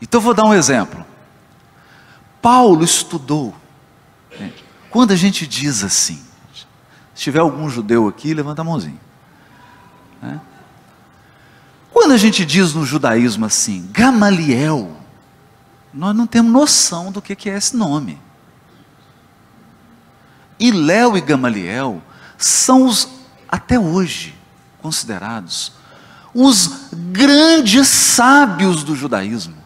Então 0.00 0.18
eu 0.18 0.22
vou 0.22 0.34
dar 0.34 0.44
um 0.44 0.54
exemplo. 0.54 1.09
Paulo 2.40 2.84
estudou. 2.84 3.54
Quando 4.90 5.12
a 5.12 5.16
gente 5.16 5.46
diz 5.46 5.84
assim, 5.84 6.22
se 7.14 7.22
tiver 7.22 7.40
algum 7.40 7.68
judeu 7.68 8.08
aqui, 8.08 8.34
levanta 8.34 8.62
a 8.62 8.64
mãozinha. 8.64 9.00
Né? 10.20 10.40
Quando 11.92 12.12
a 12.12 12.16
gente 12.16 12.44
diz 12.44 12.74
no 12.74 12.84
judaísmo 12.84 13.46
assim, 13.46 13.88
Gamaliel, 13.92 14.96
nós 15.92 16.14
não 16.14 16.26
temos 16.26 16.52
noção 16.52 17.12
do 17.12 17.20
que 17.20 17.48
é 17.48 17.56
esse 17.56 17.76
nome. 17.76 18.20
E 20.58 20.70
Léo 20.70 21.16
e 21.16 21.20
Gamaliel 21.20 22.02
são 22.36 22.86
os, 22.86 23.08
até 23.48 23.78
hoje, 23.78 24.34
considerados 24.80 25.72
os 26.34 26.88
grandes 26.92 27.88
sábios 27.88 28.84
do 28.84 28.94
judaísmo. 28.94 29.56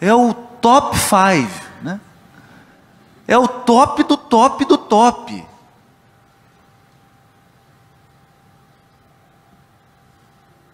É 0.00 0.12
o 0.14 0.34
top 0.64 0.96
five, 0.96 1.52
né? 1.82 2.00
É 3.28 3.36
o 3.36 3.46
top 3.46 4.02
do 4.04 4.16
top 4.16 4.64
do 4.64 4.78
top. 4.78 5.46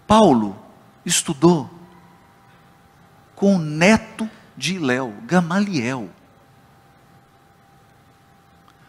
Paulo 0.06 0.56
estudou 1.04 1.68
com 3.34 3.56
o 3.56 3.58
neto 3.58 4.30
de 4.56 4.78
Léo, 4.78 5.12
Gamaliel. 5.24 6.08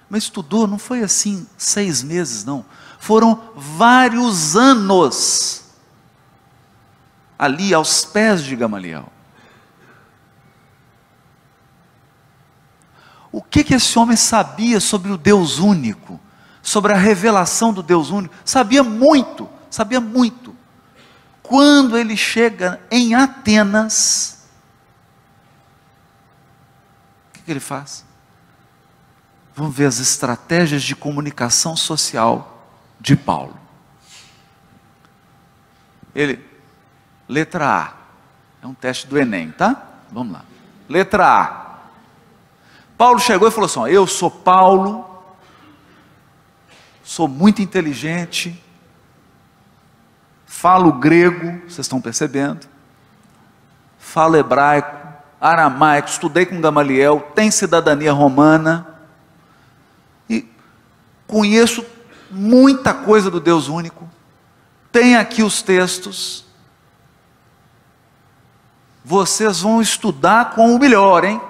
Mas 0.07 0.23
estudou, 0.23 0.67
não 0.67 0.77
foi 0.77 1.01
assim 1.01 1.47
seis 1.57 2.03
meses, 2.03 2.45
não. 2.45 2.63
Foram 2.99 3.41
vários 3.55 4.55
anos 4.55 5.63
ali 7.39 7.73
aos 7.73 8.05
pés 8.05 8.43
de 8.43 8.55
Gamaliel. 8.55 9.11
O 13.31 13.41
que, 13.41 13.63
que 13.63 13.75
esse 13.75 13.97
homem 13.97 14.17
sabia 14.17 14.79
sobre 14.79 15.11
o 15.11 15.17
Deus 15.17 15.59
único, 15.59 16.19
sobre 16.61 16.93
a 16.93 16.97
revelação 16.97 17.71
do 17.71 17.81
Deus 17.81 18.09
único? 18.09 18.33
Sabia 18.43 18.83
muito, 18.83 19.49
sabia 19.69 20.01
muito. 20.01 20.55
Quando 21.41 21.97
ele 21.97 22.17
chega 22.17 22.79
em 22.91 23.15
Atenas, 23.15 24.41
que, 27.41 27.45
que 27.45 27.51
ele 27.51 27.59
faz? 27.59 28.05
Vamos 29.55 29.75
ver 29.75 29.85
as 29.85 29.99
estratégias 29.99 30.83
de 30.83 30.95
comunicação 30.95 31.75
social 31.75 32.69
de 32.99 33.15
Paulo. 33.15 33.59
Ele, 36.13 36.43
letra 37.27 37.67
A, 37.67 37.93
é 38.63 38.67
um 38.67 38.73
teste 38.73 39.07
do 39.07 39.17
Enem, 39.17 39.51
tá? 39.51 39.89
Vamos 40.11 40.33
lá. 40.33 40.45
Letra 40.87 41.27
A. 41.27 41.70
Paulo 43.01 43.17
chegou 43.17 43.47
e 43.47 43.51
falou 43.51 43.65
assim: 43.65 43.91
Eu 43.91 44.05
sou 44.05 44.29
Paulo, 44.29 45.03
sou 47.03 47.27
muito 47.27 47.59
inteligente, 47.59 48.63
falo 50.45 50.91
grego, 50.91 51.61
vocês 51.61 51.79
estão 51.79 51.99
percebendo, 51.99 52.67
falo 53.97 54.37
hebraico, 54.37 54.95
aramaico, 55.41 56.09
estudei 56.09 56.45
com 56.45 56.61
Gamaliel, 56.61 57.31
tenho 57.33 57.51
cidadania 57.51 58.13
romana 58.13 58.85
e 60.29 60.47
conheço 61.25 61.83
muita 62.29 62.93
coisa 62.93 63.31
do 63.31 63.39
Deus 63.39 63.67
único. 63.67 64.07
Tem 64.91 65.15
aqui 65.15 65.41
os 65.41 65.63
textos. 65.63 66.45
Vocês 69.03 69.61
vão 69.61 69.81
estudar 69.81 70.51
com 70.51 70.75
o 70.75 70.77
melhor, 70.77 71.23
hein? 71.23 71.41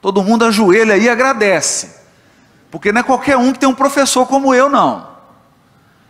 Todo 0.00 0.22
mundo 0.22 0.44
ajoelha 0.44 0.96
e 0.96 1.08
agradece. 1.08 2.00
Porque 2.70 2.92
não 2.92 3.00
é 3.00 3.04
qualquer 3.04 3.36
um 3.36 3.52
que 3.52 3.58
tem 3.58 3.68
um 3.68 3.74
professor 3.74 4.26
como 4.26 4.54
eu, 4.54 4.68
não. 4.68 5.16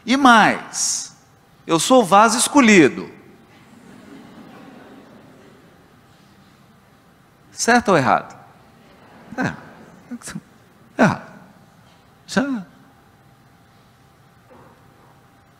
E 0.05 0.17
mais, 0.17 1.15
eu 1.67 1.79
sou 1.79 2.03
o 2.03 2.05
vaso 2.05 2.39
escolhido. 2.39 3.11
Certo 7.53 7.89
ou 7.89 7.97
errado? 7.97 8.37
É. 9.37 9.53
Errado. 10.99 11.33
Já. 12.27 12.67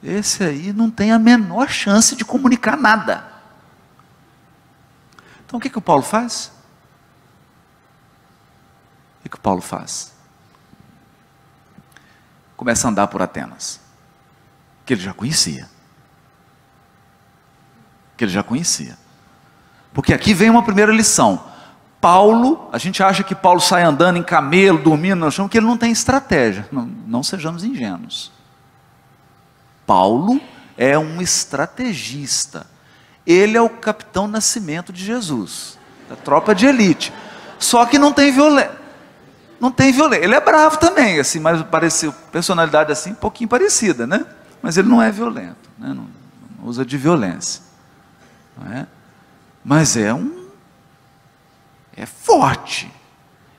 Esse 0.03 0.45
aí 0.45 0.73
não 0.73 0.91
tem 0.91 1.11
a 1.11 1.19
menor 1.19 1.69
chance 1.69 2.15
de 2.15 2.25
comunicar 2.25 2.77
nada. 2.77 3.25
Então 5.45 5.59
o 5.59 5.61
que, 5.61 5.71
que 5.71 5.79
o 5.79 5.83
Paulo 5.83 6.03
faz? 6.03 6.53
O 9.27 9.29
que, 9.29 9.41
Paulo 9.41 9.61
faz? 9.61 10.13
Começa 12.57 12.87
a 12.87 12.91
andar 12.91 13.09
por 13.09 13.21
Atenas, 13.21 13.81
que 14.85 14.95
ele 14.95 15.03
já 15.03 15.13
conhecia. 15.13 15.69
Que 18.17 18.25
ele 18.25 18.31
já 18.31 18.45
conhecia. 18.45 18.97
Porque 19.93 20.15
aqui 20.15 20.33
vem 20.33 20.49
uma 20.49 20.63
primeira 20.63 20.93
lição. 20.93 21.45
Paulo, 22.01 22.69
a 22.73 22.79
gente 22.79 23.03
acha 23.03 23.25
que 23.25 23.35
Paulo 23.35 23.61
sai 23.61 23.83
andando 23.83 24.17
em 24.17 24.23
camelo, 24.23 24.79
dormindo 24.79 25.17
no 25.17 25.31
chão, 25.31 25.49
que 25.49 25.59
ele 25.59 25.67
não 25.67 25.77
tem 25.77 25.91
estratégia. 25.91 26.69
Não, 26.71 26.87
não 26.87 27.23
sejamos 27.23 27.65
ingênuos. 27.65 28.31
Paulo 29.85 30.41
é 30.79 30.97
um 30.97 31.21
estrategista. 31.21 32.65
Ele 33.27 33.57
é 33.57 33.61
o 33.61 33.69
capitão 33.69 34.29
nascimento 34.29 34.93
de 34.93 35.05
Jesus, 35.05 35.77
da 36.09 36.15
tropa 36.15 36.55
de 36.55 36.65
elite. 36.65 37.13
Só 37.59 37.85
que 37.87 37.99
não 37.99 38.13
tem 38.13 38.31
violência. 38.31 38.86
Não 39.61 39.71
tem 39.71 39.93
violência. 39.93 40.25
Ele 40.25 40.35
é 40.35 40.41
bravo 40.41 40.79
também, 40.79 41.19
assim, 41.19 41.41
mas 41.41 41.63
pareceu 41.63 42.13
personalidade 42.31 42.93
assim, 42.93 43.13
um 43.13 43.17
pouquinho 43.17 43.49
parecida, 43.49 44.07
né? 44.07 44.27
Mas 44.63 44.77
ele 44.77 44.89
não 44.89 45.01
é 45.01 45.11
violento, 45.11 45.71
né? 45.79 45.89
não, 45.89 46.09
não 46.59 46.67
usa 46.67 46.85
de 46.85 46.97
violência. 46.97 47.63
É? 48.73 48.87
Mas 49.65 49.97
é 49.97 50.13
um 50.13 50.47
é 51.97 52.05
forte, 52.05 52.93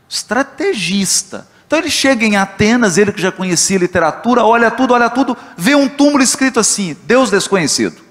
estrategista. 0.08 1.48
Então 1.66 1.80
ele 1.80 1.90
chega 1.90 2.24
em 2.24 2.38
Atenas, 2.38 2.98
ele 2.98 3.12
que 3.12 3.22
já 3.22 3.32
conhecia 3.32 3.78
literatura, 3.78 4.46
olha 4.46 4.70
tudo, 4.72 4.94
olha 4.94 5.10
tudo, 5.10 5.36
vê 5.58 5.76
um 5.76 5.90
túmulo 5.90 6.24
escrito 6.24 6.60
assim: 6.60 6.96
Deus 7.04 7.32
desconhecido. 7.32 8.06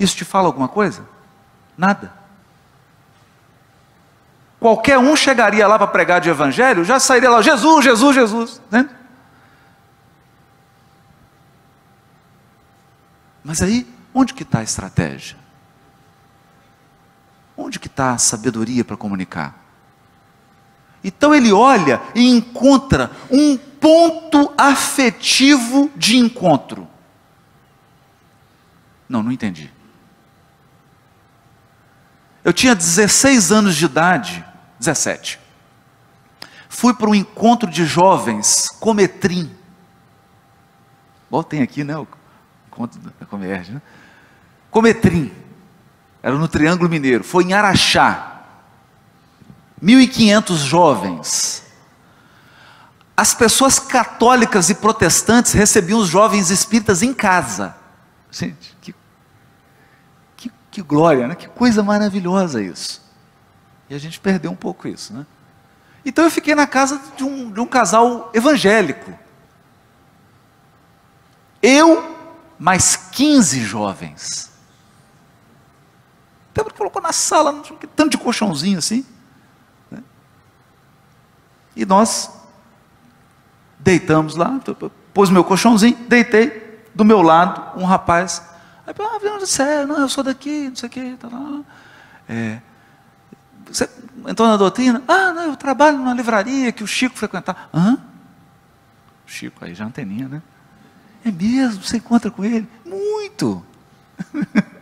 Isso 0.00 0.16
te 0.16 0.24
fala 0.24 0.48
alguma 0.48 0.68
coisa? 0.68 1.06
Nada. 1.76 2.21
Qualquer 4.62 4.96
um 4.96 5.16
chegaria 5.16 5.66
lá 5.66 5.76
para 5.76 5.88
pregar 5.88 6.20
de 6.20 6.28
evangelho, 6.30 6.84
já 6.84 7.00
sairia 7.00 7.28
lá, 7.28 7.42
Jesus, 7.42 7.84
Jesus, 7.84 8.14
Jesus. 8.14 8.62
Né? 8.70 8.88
Mas 13.42 13.60
aí, 13.60 13.92
onde 14.14 14.32
que 14.32 14.44
está 14.44 14.60
a 14.60 14.62
estratégia? 14.62 15.36
Onde 17.56 17.80
que 17.80 17.88
está 17.88 18.12
a 18.12 18.18
sabedoria 18.18 18.84
para 18.84 18.96
comunicar? 18.96 19.60
Então 21.02 21.34
ele 21.34 21.52
olha 21.52 22.00
e 22.14 22.28
encontra 22.28 23.10
um 23.32 23.56
ponto 23.56 24.54
afetivo 24.56 25.90
de 25.96 26.16
encontro. 26.18 26.86
Não, 29.08 29.24
não 29.24 29.32
entendi. 29.32 29.72
Eu 32.44 32.52
tinha 32.52 32.76
16 32.76 33.50
anos 33.50 33.74
de 33.74 33.86
idade, 33.86 34.51
17. 34.82 35.38
Fui 36.68 36.92
para 36.92 37.08
um 37.08 37.14
encontro 37.14 37.70
de 37.70 37.84
jovens, 37.84 38.68
Cometrim. 38.80 39.50
Bom, 41.30 41.44
aqui, 41.62 41.84
né? 41.84 41.96
O 41.96 42.06
encontro 42.66 43.00
da 43.00 43.26
Comerge, 43.26 43.72
né? 43.72 43.82
Cometrim. 44.70 45.32
Era 46.22 46.36
no 46.36 46.48
Triângulo 46.48 46.88
Mineiro. 46.88 47.22
Foi 47.22 47.44
em 47.44 47.52
Araxá. 47.52 48.42
1.500 49.82 50.56
jovens. 50.56 51.62
As 53.16 53.34
pessoas 53.34 53.78
católicas 53.78 54.70
e 54.70 54.74
protestantes 54.74 55.52
recebiam 55.52 55.98
os 55.98 56.08
jovens 56.08 56.50
espíritas 56.50 57.02
em 57.02 57.12
casa. 57.12 57.76
Gente, 58.30 58.76
que, 58.80 58.94
que, 60.36 60.52
que 60.70 60.82
glória, 60.82 61.28
né? 61.28 61.34
que 61.34 61.48
coisa 61.48 61.82
maravilhosa 61.82 62.62
isso. 62.62 63.01
E 63.92 63.94
a 63.94 63.98
gente 63.98 64.18
perdeu 64.18 64.50
um 64.50 64.56
pouco 64.56 64.88
isso, 64.88 65.12
né? 65.12 65.26
Então 66.02 66.24
eu 66.24 66.30
fiquei 66.30 66.54
na 66.54 66.66
casa 66.66 66.98
de 67.14 67.22
um, 67.22 67.50
de 67.50 67.60
um 67.60 67.66
casal 67.66 68.30
evangélico. 68.32 69.12
Eu, 71.60 72.16
mais 72.58 72.96
15 72.96 73.60
jovens. 73.60 74.50
Então 76.50 76.64
ele 76.64 76.74
colocou 76.74 77.02
na 77.02 77.12
sala, 77.12 77.62
tanto 77.94 78.12
de 78.12 78.16
colchãozinho 78.16 78.78
assim. 78.78 79.04
Né? 79.90 80.02
E 81.76 81.84
nós 81.84 82.30
deitamos 83.78 84.36
lá, 84.36 84.58
pôs 85.12 85.28
meu 85.28 85.44
colchãozinho, 85.44 85.98
deitei, 86.08 86.82
do 86.94 87.04
meu 87.04 87.20
lado, 87.20 87.78
um 87.78 87.84
rapaz. 87.84 88.42
Aí, 88.86 88.94
ah, 88.98 89.46
céu, 89.46 89.86
não, 89.86 89.98
eu 89.98 90.08
sou 90.08 90.24
daqui, 90.24 90.70
não 90.70 90.76
sei 90.76 90.86
o 90.86 90.90
que, 90.90 91.16
tá 91.18 91.28
lá. 91.28 91.60
É, 92.26 92.58
você 93.66 93.88
entrou 94.26 94.48
na 94.48 94.56
doutrina? 94.56 95.02
Ah, 95.06 95.32
não, 95.32 95.50
eu 95.50 95.56
trabalho 95.56 95.98
numa 95.98 96.14
livraria 96.14 96.72
que 96.72 96.84
o 96.84 96.86
Chico 96.86 97.16
frequentava. 97.16 97.58
Hã? 97.72 97.98
Chico, 99.26 99.64
aí 99.64 99.74
já 99.74 99.84
anteninha, 99.84 100.28
né? 100.28 100.42
É 101.24 101.30
mesmo? 101.30 101.82
Você 101.82 101.96
encontra 101.98 102.30
com 102.30 102.44
ele? 102.44 102.68
Muito! 102.84 103.64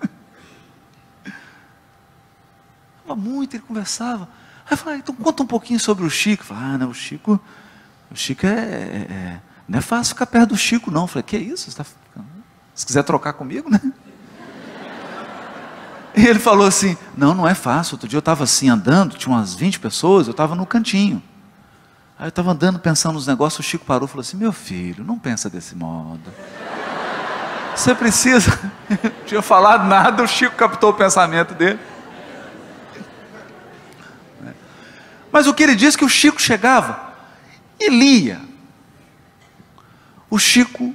muito, 3.17 3.57
ele 3.57 3.63
conversava. 3.63 4.29
Aí 4.65 4.73
eu 4.73 4.77
falei, 4.77 4.99
então 4.99 5.15
conta 5.15 5.43
um 5.43 5.47
pouquinho 5.47 5.81
sobre 5.81 6.05
o 6.05 6.11
Chico. 6.11 6.45
Falei, 6.45 6.63
ah, 6.63 6.79
não, 6.79 6.91
o 6.91 6.95
Chico, 6.95 7.41
o 8.11 8.17
Chico 8.17 8.47
é, 8.47 8.51
é, 8.51 9.07
é, 9.11 9.41
não 9.69 9.79
é 9.79 9.83
fácil 9.83 10.15
ficar 10.15 10.27
perto 10.27 10.51
do 10.51 10.57
Chico, 10.57 10.91
não. 10.91 11.03
Eu 11.03 11.07
falei, 11.07 11.23
que 11.23 11.37
isso? 11.37 11.75
Tá 11.75 11.85
Se 12.75 12.87
quiser 12.87 13.03
trocar 13.03 13.33
comigo, 13.33 13.71
né? 13.71 13.81
E 16.21 16.27
ele 16.27 16.39
falou 16.39 16.67
assim: 16.67 16.99
Não, 17.17 17.35
não 17.35 17.49
é 17.49 17.55
fácil. 17.55 17.95
Outro 17.95 18.07
dia 18.07 18.19
eu 18.19 18.21
estava 18.21 18.45
assim 18.45 18.69
andando, 18.69 19.17
tinha 19.17 19.35
umas 19.35 19.55
20 19.55 19.81
pessoas, 19.81 20.27
eu 20.27 20.33
estava 20.33 20.55
no 20.55 20.67
cantinho. 20.67 21.23
Aí 22.19 22.27
eu 22.27 22.29
estava 22.29 22.51
andando 22.51 22.79
pensando 22.79 23.15
nos 23.15 23.27
negócios, 23.27 23.65
o 23.65 23.69
Chico 23.69 23.87
parou 23.87 24.07
e 24.07 24.09
falou 24.09 24.21
assim: 24.21 24.37
Meu 24.37 24.53
filho, 24.53 25.03
não 25.03 25.19
pensa 25.19 25.49
desse 25.49 25.75
modo. 25.75 26.21
Você 27.75 27.95
precisa. 27.95 28.51
não 28.91 29.25
tinha 29.25 29.41
falado 29.41 29.87
nada, 29.87 30.23
o 30.23 30.29
Chico 30.29 30.55
captou 30.57 30.91
o 30.91 30.95
pensamento 30.95 31.55
dele. 31.55 31.79
Mas 35.33 35.47
o 35.47 35.55
que 35.55 35.63
ele 35.63 35.75
disse 35.75 35.97
é 35.97 35.99
que 36.01 36.05
o 36.05 36.09
Chico 36.09 36.41
chegava 36.41 37.15
e 37.79 37.89
lia. 37.89 38.43
O 40.29 40.39
Chico 40.39 40.95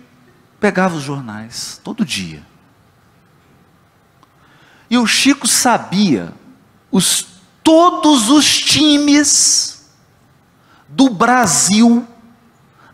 pegava 0.60 0.96
os 0.96 1.02
jornais 1.02 1.82
todo 1.84 2.06
dia. 2.06 2.44
E 4.90 4.98
o 4.98 5.08
Chico 5.08 5.48
sabia 5.48 6.34
os, 6.92 7.26
todos 7.64 8.30
os 8.30 8.46
times 8.60 9.90
do 10.88 11.10
Brasil 11.10 12.08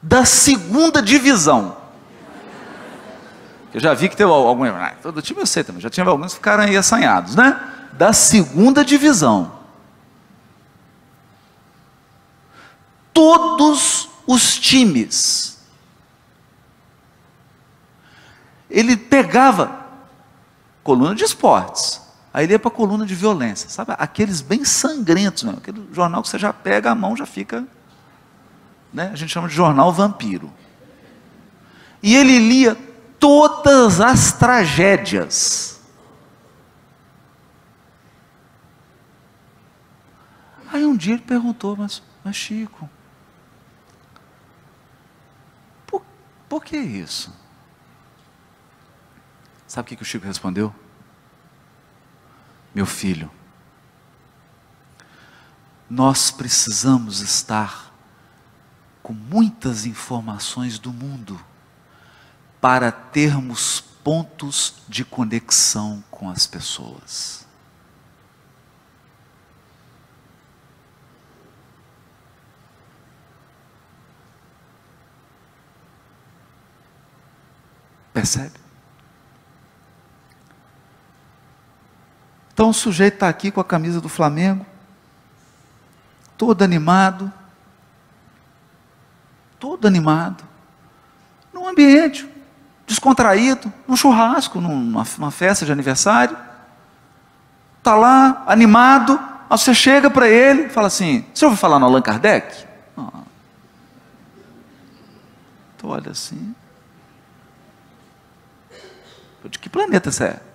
da 0.02 0.26
segunda 0.26 1.02
divisão. 1.02 1.78
Eu 3.74 3.80
já 3.80 3.94
vi 3.94 4.10
que 4.10 4.18
teve 4.18 4.30
algum. 4.30 4.66
Ah, 4.66 4.94
todo 5.02 5.22
time 5.22 5.42
eu 5.42 5.46
sei 5.46 5.64
também, 5.64 5.82
já 5.82 5.90
tinha 5.90 6.06
alguns 6.06 6.34
que 6.34 6.40
ficaram 6.40 6.64
aí 6.64 6.76
assanhados, 6.76 7.36
né? 7.36 7.60
Da 7.94 8.12
segunda 8.12 8.84
divisão. 8.84 9.60
Todos 13.14 14.10
os 14.26 14.58
times. 14.58 15.60
Ele 18.70 18.96
pegava 18.96 19.81
coluna 20.84 21.16
de 21.16 21.24
esportes, 21.24 22.02
aí 22.34 22.46
ele 22.46 22.54
ia 22.54 22.60
para 22.60 22.70
a 22.70 22.74
coluna 22.74 23.06
de 23.06 23.16
violência, 23.16 23.70
sabe? 23.70 23.94
Aqueles 23.98 24.42
bem 24.42 24.66
sangrentos 24.66 25.44
mesmo, 25.44 25.60
aquele 25.60 25.88
jornal 25.94 26.22
que 26.22 26.30
você 26.30 26.40
já 26.40 26.52
pega 26.52 26.92
a 26.92 26.96
mão, 26.96 27.16
já 27.16 27.26
fica. 27.26 27.66
Né? 28.94 29.10
A 29.12 29.16
gente 29.16 29.32
chama 29.32 29.48
de 29.48 29.54
jornal 29.54 29.92
vampiro. 29.94 30.52
E 32.02 32.16
ele 32.16 32.40
lia 32.40 32.76
todas 33.20 34.02
as 34.02 34.32
tragédias. 34.34 35.80
Aí 40.74 40.86
um 40.86 40.96
dia 40.96 41.14
ele 41.14 41.22
perguntou, 41.22 41.76
mas, 41.76 42.02
mas 42.24 42.36
Chico, 42.36 42.90
por, 45.86 46.02
por 46.48 46.64
que 46.64 46.78
isso? 46.78 47.41
Sabe 49.72 49.86
o 49.86 49.88
que, 49.88 49.96
que 49.96 50.04
o 50.04 50.06
Chico 50.06 50.26
respondeu? 50.26 50.76
Meu 52.76 52.86
filho, 52.86 53.32
nós 55.90 56.30
precisamos 56.30 57.22
estar 57.22 57.90
com 59.02 59.14
muitas 59.14 59.86
informações 59.86 60.78
do 60.78 60.92
mundo 60.92 61.40
para 62.60 62.92
termos 62.92 63.80
pontos 64.04 64.74
de 64.90 65.06
conexão 65.06 66.04
com 66.12 66.30
as 66.30 66.46
pessoas. 66.46 67.48
Percebe? 78.14 78.61
Então 82.62 82.70
o 82.70 82.74
sujeito 82.76 83.16
está 83.16 83.28
aqui 83.28 83.50
com 83.50 83.60
a 83.60 83.66
camisa 83.66 84.00
do 84.00 84.08
Flamengo, 84.08 84.64
todo 86.38 86.62
animado, 86.64 87.34
todo 89.60 89.88
animado, 89.88 90.44
num 91.52 91.68
ambiente 91.68 92.30
descontraído, 92.86 93.74
num 93.88 93.96
churrasco, 93.96 94.62
numa, 94.62 95.04
numa 95.18 95.32
festa 95.32 95.66
de 95.66 95.72
aniversário. 95.72 96.38
Está 97.80 97.96
lá, 97.96 98.44
animado. 98.46 99.20
Aí 99.50 99.58
você 99.58 99.74
chega 99.74 100.08
para 100.08 100.30
ele 100.30 100.66
e 100.66 100.70
fala 100.70 100.86
assim: 100.86 101.26
Você 101.34 101.44
ouviu 101.46 101.58
falar 101.58 101.80
no 101.80 101.88
Allan 101.88 102.04
Kardec? 102.04 102.64
Ah. 102.96 103.22
Tu 105.80 105.88
olha 105.88 106.12
assim. 106.12 106.54
De 109.50 109.58
que 109.58 109.68
planeta 109.68 110.12
você 110.12 110.26
é? 110.26 110.51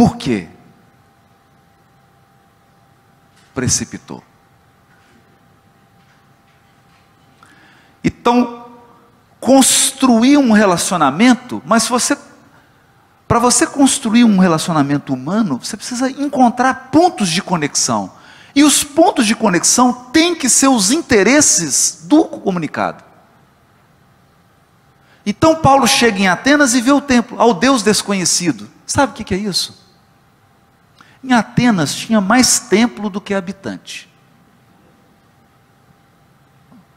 Por 0.00 0.16
quê? 0.16 0.48
Precipitou. 3.54 4.24
Então, 8.02 8.64
construir 9.38 10.38
um 10.38 10.52
relacionamento, 10.52 11.62
mas 11.66 11.86
você 11.86 12.16
para 13.28 13.38
você 13.38 13.66
construir 13.66 14.24
um 14.24 14.38
relacionamento 14.38 15.12
humano, 15.12 15.60
você 15.62 15.76
precisa 15.76 16.10
encontrar 16.10 16.88
pontos 16.90 17.28
de 17.28 17.42
conexão. 17.42 18.10
E 18.54 18.64
os 18.64 18.82
pontos 18.82 19.26
de 19.26 19.36
conexão 19.36 19.92
têm 19.92 20.34
que 20.34 20.48
ser 20.48 20.68
os 20.68 20.90
interesses 20.90 22.04
do 22.04 22.24
comunicado. 22.24 23.04
Então 25.26 25.56
Paulo 25.56 25.86
chega 25.86 26.20
em 26.20 26.26
Atenas 26.26 26.72
e 26.72 26.80
vê 26.80 26.90
o 26.90 27.02
templo, 27.02 27.38
ao 27.38 27.52
Deus 27.52 27.82
desconhecido. 27.82 28.66
Sabe 28.86 29.12
o 29.12 29.24
que 29.24 29.34
é 29.34 29.36
isso? 29.36 29.89
Em 31.22 31.32
Atenas 31.32 31.94
tinha 31.94 32.20
mais 32.20 32.60
templo 32.60 33.10
do 33.10 33.20
que 33.20 33.34
habitante. 33.34 34.08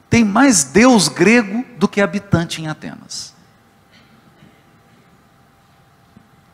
Tem 0.10 0.24
mais 0.24 0.64
deus 0.64 1.08
grego 1.08 1.66
do 1.78 1.88
que 1.88 2.00
habitante 2.00 2.62
em 2.62 2.68
Atenas. 2.68 3.34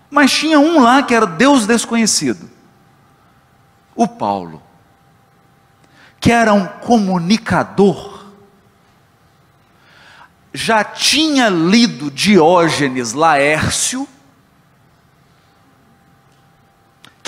Mas 0.09 0.31
tinha 0.31 0.59
um 0.59 0.81
lá 0.81 1.03
que 1.03 1.13
era 1.13 1.27
Deus 1.27 1.67
desconhecido, 1.67 2.49
o 3.95 4.07
Paulo, 4.07 4.63
que 6.19 6.31
era 6.31 6.53
um 6.53 6.65
comunicador, 6.65 8.25
já 10.53 10.83
tinha 10.83 11.47
lido 11.49 12.09
Diógenes 12.09 13.13
Laércio, 13.13 14.07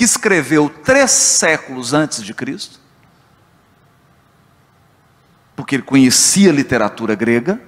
que 0.02 0.06
escreveu 0.06 0.68
três 0.68 1.12
séculos 1.12 1.94
antes 1.94 2.24
de 2.24 2.34
Cristo, 2.34 2.80
porque 5.54 5.76
ele 5.76 5.84
conhecia 5.84 6.50
a 6.50 6.52
literatura 6.52 7.14
grega. 7.14 7.62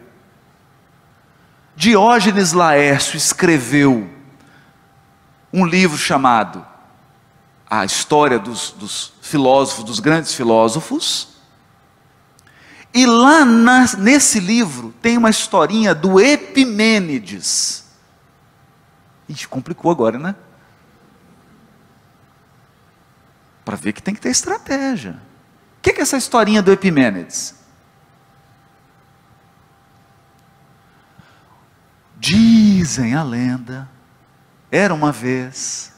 Diógenes 1.76 2.52
Laércio 2.52 3.16
escreveu 3.16 4.10
um 5.52 5.64
livro 5.64 5.96
chamado 5.96 6.66
A 7.70 7.84
História 7.84 8.40
dos, 8.40 8.72
dos 8.72 9.12
Filósofos, 9.22 9.84
dos 9.84 10.00
Grandes 10.00 10.34
Filósofos. 10.34 11.36
E 12.92 13.06
lá 13.06 13.44
na, 13.44 13.86
nesse 13.96 14.40
livro 14.40 14.92
tem 15.00 15.16
uma 15.16 15.30
historinha 15.30 15.94
do 15.94 16.18
Epimênides. 16.18 17.84
Ixi, 19.28 19.46
complicou 19.46 19.88
agora, 19.88 20.18
né? 20.18 20.34
Para 23.64 23.76
ver 23.76 23.92
que 23.92 24.02
tem 24.02 24.14
que 24.14 24.20
ter 24.20 24.30
estratégia. 24.30 25.20
O 25.78 25.82
que 25.82 25.90
é 25.90 26.00
essa 26.00 26.16
historinha 26.16 26.62
do 26.62 26.72
Epimênides? 26.72 27.54
Dizem 32.16 33.14
a 33.14 33.22
lenda, 33.22 33.88
era 34.70 34.94
uma 34.94 35.12
vez 35.12 35.94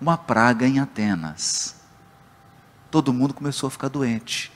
uma 0.00 0.16
praga 0.16 0.66
em 0.66 0.78
Atenas. 0.78 1.74
Todo 2.90 3.12
mundo 3.12 3.34
começou 3.34 3.66
a 3.66 3.70
ficar 3.70 3.88
doente. 3.88 4.50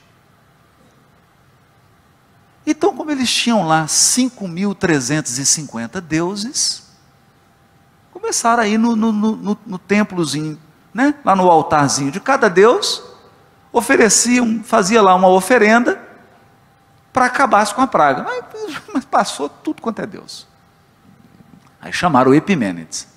Então, 2.66 2.96
como 2.96 3.10
eles 3.10 3.30
tinham 3.32 3.66
lá 3.66 3.86
5.350 3.86 6.00
deuses, 6.00 6.88
começaram 8.12 8.62
aí 8.62 8.78
no, 8.78 8.94
no, 8.94 9.10
no, 9.12 9.58
no 9.66 9.78
templozinho, 9.78 10.56
né? 10.92 11.14
lá 11.24 11.34
no 11.36 11.48
altarzinho 11.48 12.10
de 12.10 12.20
cada 12.20 12.48
deus, 12.48 13.02
ofereciam, 13.72 14.62
fazia 14.64 15.00
lá 15.00 15.14
uma 15.14 15.28
oferenda 15.28 16.00
para 17.12 17.26
acabar 17.26 17.66
com 17.74 17.82
a 17.82 17.86
praga. 17.86 18.26
Mas 18.92 19.04
passou 19.04 19.48
tudo 19.48 19.80
quanto 19.82 20.02
é 20.02 20.06
Deus. 20.06 20.46
Aí 21.80 21.92
chamaram 21.92 22.34
Epimênides. 22.34 23.08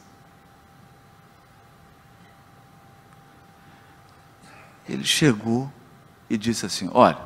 Ele 4.87 5.03
chegou 5.03 5.71
e 6.29 6.37
disse 6.37 6.65
assim: 6.65 6.89
Olha, 6.93 7.17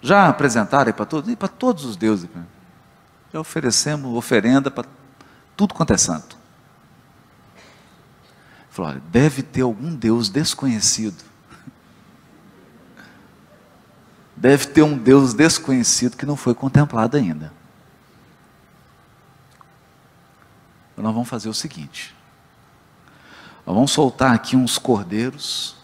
já 0.00 0.28
apresentaram 0.28 0.92
para 0.92 1.06
todos? 1.06 1.30
E 1.30 1.36
para 1.36 1.48
todos 1.48 1.84
os 1.84 1.96
deuses. 1.96 2.28
Já 3.32 3.40
oferecemos 3.40 4.14
oferenda 4.16 4.70
para 4.70 4.84
tudo 5.56 5.74
quanto 5.74 5.92
é 5.92 5.96
santo. 5.96 6.43
Falou: 8.74 8.90
Olha, 8.90 9.00
deve 9.12 9.40
ter 9.40 9.60
algum 9.60 9.94
Deus 9.94 10.28
desconhecido. 10.28 11.14
Deve 14.36 14.66
ter 14.66 14.82
um 14.82 14.98
Deus 14.98 15.32
desconhecido 15.32 16.16
que 16.16 16.26
não 16.26 16.34
foi 16.34 16.56
contemplado 16.56 17.16
ainda. 17.16 17.52
nós 20.96 21.14
vamos 21.14 21.28
fazer 21.28 21.48
o 21.48 21.54
seguinte: 21.54 22.12
nós 23.64 23.76
vamos 23.76 23.92
soltar 23.92 24.34
aqui 24.34 24.56
uns 24.56 24.76
cordeiros. 24.76 25.76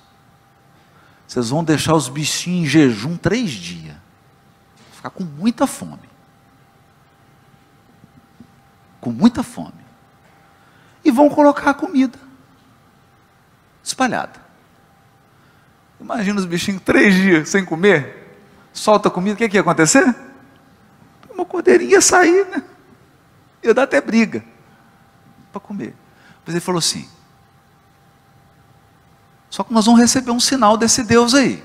Vocês 1.28 1.49
vão 1.49 1.62
deixar 1.62 1.95
os 1.95 2.09
bichinhos 2.09 2.66
em 2.66 2.68
jejum 2.68 3.16
três 3.16 3.53
dias. 3.53 3.95
Ficar 4.91 5.11
com 5.11 5.22
muita 5.22 5.64
fome. 5.64 6.11
Com 9.01 9.12
muita 9.12 9.45
fome. 9.45 9.84
E 11.05 11.12
vão 11.12 11.30
colocar 11.30 11.70
a 11.70 11.74
comida 11.74 12.30
espalhada. 13.91 14.41
Imagina 16.01 16.38
os 16.38 16.47
bichinhos 16.47 16.82
três 16.82 17.14
dias 17.14 17.49
sem 17.49 17.64
comer. 17.64 18.38
solta 18.72 19.11
comida, 19.11 19.34
o 19.34 19.36
que, 19.36 19.49
que 19.49 19.57
ia 19.57 19.61
acontecer? 19.61 20.14
Uma 21.30 21.45
cordeirinha 21.45 21.93
ia 21.93 22.01
sair, 22.01 22.47
né? 22.47 22.62
Ia 23.62 23.74
dar 23.74 23.82
até 23.82 24.01
briga 24.01 24.43
para 25.53 25.61
comer. 25.61 25.95
Mas 26.45 26.55
ele 26.55 26.61
falou 26.61 26.78
assim: 26.78 27.09
só 29.51 29.64
que 29.64 29.72
nós 29.72 29.84
vamos 29.84 30.01
receber 30.01 30.30
um 30.30 30.41
sinal 30.41 30.76
desse 30.76 31.03
Deus 31.03 31.34
aí. 31.34 31.62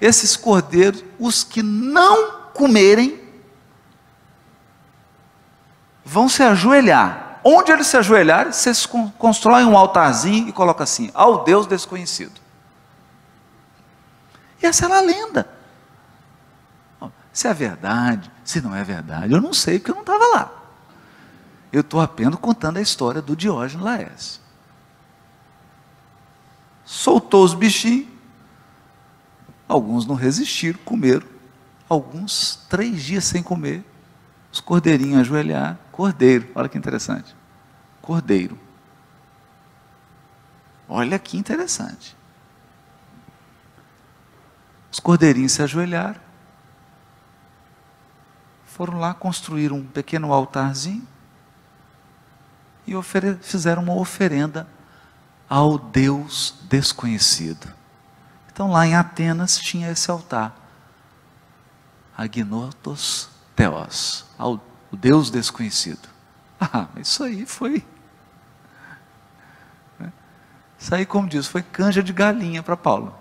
Esses 0.00 0.36
cordeiros, 0.36 1.02
os 1.18 1.42
que 1.42 1.62
não 1.62 2.50
comerem, 2.52 3.20
vão 6.04 6.28
se 6.28 6.42
ajoelhar. 6.42 7.33
Onde 7.44 7.70
eles 7.70 7.86
se 7.86 7.96
ajoelharem, 7.96 8.52
vocês 8.52 8.86
constroem 9.18 9.66
um 9.66 9.76
altarzinho 9.76 10.48
e 10.48 10.52
colocam 10.52 10.82
assim: 10.82 11.10
ao 11.12 11.44
Deus 11.44 11.66
desconhecido. 11.66 12.40
E 14.62 14.66
essa 14.66 14.86
é 14.86 14.92
a 14.92 15.00
lenda. 15.00 15.48
Se 17.32 17.46
é 17.46 17.52
verdade, 17.52 18.30
se 18.44 18.60
não 18.60 18.74
é 18.74 18.82
verdade, 18.82 19.32
eu 19.32 19.40
não 19.40 19.52
sei 19.52 19.78
porque 19.78 19.90
eu 19.90 19.96
não 19.96 20.02
estava 20.02 20.24
lá. 20.34 20.52
Eu 21.72 21.82
estou 21.82 22.00
apenas 22.00 22.38
contando 22.38 22.78
a 22.78 22.80
história 22.80 23.20
do 23.20 23.36
Diógenes 23.36 23.84
Laércio 23.84 24.44
soltou 26.84 27.44
os 27.44 27.54
bichinhos. 27.54 28.08
Alguns 29.66 30.06
não 30.06 30.14
resistiram, 30.14 30.78
comeram. 30.84 31.26
Alguns 31.88 32.56
três 32.68 33.02
dias 33.02 33.24
sem 33.24 33.42
comer. 33.42 33.82
Os 34.52 34.60
cordeirinhos 34.60 35.20
ajoelhar. 35.20 35.78
Cordeiro, 35.94 36.50
olha 36.56 36.68
que 36.68 36.76
interessante. 36.76 37.36
Cordeiro. 38.02 38.58
Olha 40.88 41.16
que 41.20 41.38
interessante. 41.38 42.16
Os 44.90 44.98
cordeirinhos 44.98 45.52
se 45.52 45.62
ajoelharam. 45.62 46.20
Foram 48.66 48.98
lá, 48.98 49.14
construíram 49.14 49.76
um 49.76 49.86
pequeno 49.86 50.32
altarzinho. 50.32 51.06
E 52.88 52.92
fizeram 53.40 53.84
uma 53.84 53.94
oferenda 53.94 54.66
ao 55.48 55.78
Deus 55.78 56.56
desconhecido. 56.64 57.72
Então 58.52 58.68
lá 58.68 58.84
em 58.84 58.96
Atenas 58.96 59.58
tinha 59.58 59.92
esse 59.92 60.10
altar. 60.10 60.56
Agnotos 62.16 63.28
Theos, 63.54 64.24
ao 64.36 64.73
Deus 64.94 65.30
desconhecido. 65.30 66.08
Ah, 66.72 66.86
isso 66.96 67.22
aí 67.22 67.44
foi. 67.44 67.84
Isso 70.78 70.94
aí, 70.94 71.04
como 71.04 71.28
diz, 71.28 71.46
foi 71.46 71.62
canja 71.62 72.02
de 72.02 72.12
galinha 72.12 72.62
para 72.62 72.76
Paulo. 72.76 73.14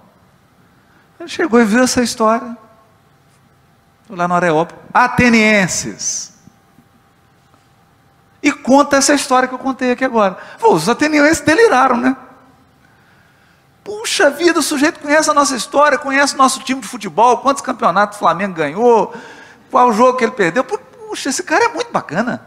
Ele 1.20 1.28
chegou 1.30 1.60
e 1.60 1.66
viu 1.66 1.84
essa 1.84 2.02
história. 2.02 2.58
Lá 4.10 4.28
no 4.28 4.36
Areópago. 4.36 4.82
Atenienses. 4.94 6.34
E 8.42 8.52
conta 8.52 8.98
essa 8.98 9.14
história 9.14 9.48
que 9.48 9.54
eu 9.54 9.60
contei 9.60 9.92
aqui 9.92 10.04
agora. 10.04 10.38
Pô, 10.60 10.74
os 10.74 10.90
atenienses 10.90 11.40
deliraram, 11.40 11.96
né? 11.96 12.18
Puxa 13.82 14.30
vida, 14.30 14.60
o 14.60 14.64
sujeito 14.64 15.00
conhece 15.00 15.30
a 15.30 15.34
nossa 15.34 15.56
história, 15.56 15.98
conhece 15.98 16.36
o 16.36 16.38
nosso 16.38 16.60
time 16.62 16.82
de 16.82 16.88
futebol, 16.88 17.38
quantos 17.38 17.62
campeonatos 17.62 18.18
o 18.18 18.20
Flamengo 18.20 18.54
ganhou, 18.54 19.14
qual 19.72 19.90
o 19.90 19.94
jogo 19.94 20.18
que 20.18 20.26
ele 20.26 20.32
perdeu. 20.32 20.66
Puxa, 21.14 21.30
esse 21.30 21.43
cara 21.43 21.66
é 21.66 21.68
muito 21.68 21.91
bacana. 21.91 22.43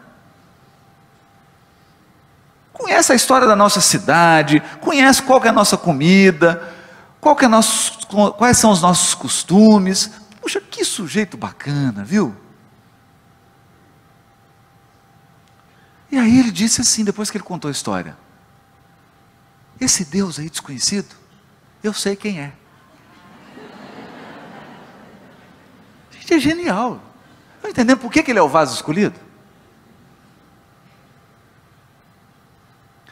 Conhece 2.72 3.12
a 3.12 3.14
história 3.14 3.46
da 3.46 3.54
nossa 3.54 3.80
cidade, 3.80 4.60
conhece 4.80 5.22
qual 5.22 5.40
é 5.44 5.50
a 5.50 5.52
nossa 5.52 5.76
comida, 5.76 6.74
qual 7.20 7.38
é 7.40 7.46
nosso, 7.46 8.04
quais 8.36 8.58
são 8.58 8.72
os 8.72 8.82
nossos 8.82 9.14
costumes. 9.14 10.10
Puxa, 10.40 10.60
que 10.60 10.84
sujeito 10.84 11.36
bacana, 11.36 12.02
viu? 12.02 12.34
E 16.10 16.18
aí 16.18 16.40
ele 16.40 16.50
disse 16.50 16.80
assim, 16.80 17.04
depois 17.04 17.30
que 17.30 17.36
ele 17.36 17.44
contou 17.44 17.68
a 17.68 17.72
história: 17.72 18.18
Esse 19.80 20.04
Deus 20.04 20.40
aí 20.40 20.50
desconhecido, 20.50 21.14
eu 21.84 21.92
sei 21.92 22.16
quem 22.16 22.40
é. 22.40 22.52
Gente, 26.10 26.34
é 26.34 26.40
genial. 26.40 27.05
Estão 27.66 27.82
entendendo 27.82 27.98
por 27.98 28.12
que, 28.12 28.22
que 28.22 28.30
ele 28.30 28.38
é 28.38 28.42
o 28.42 28.48
vaso 28.48 28.74
escolhido? 28.74 29.18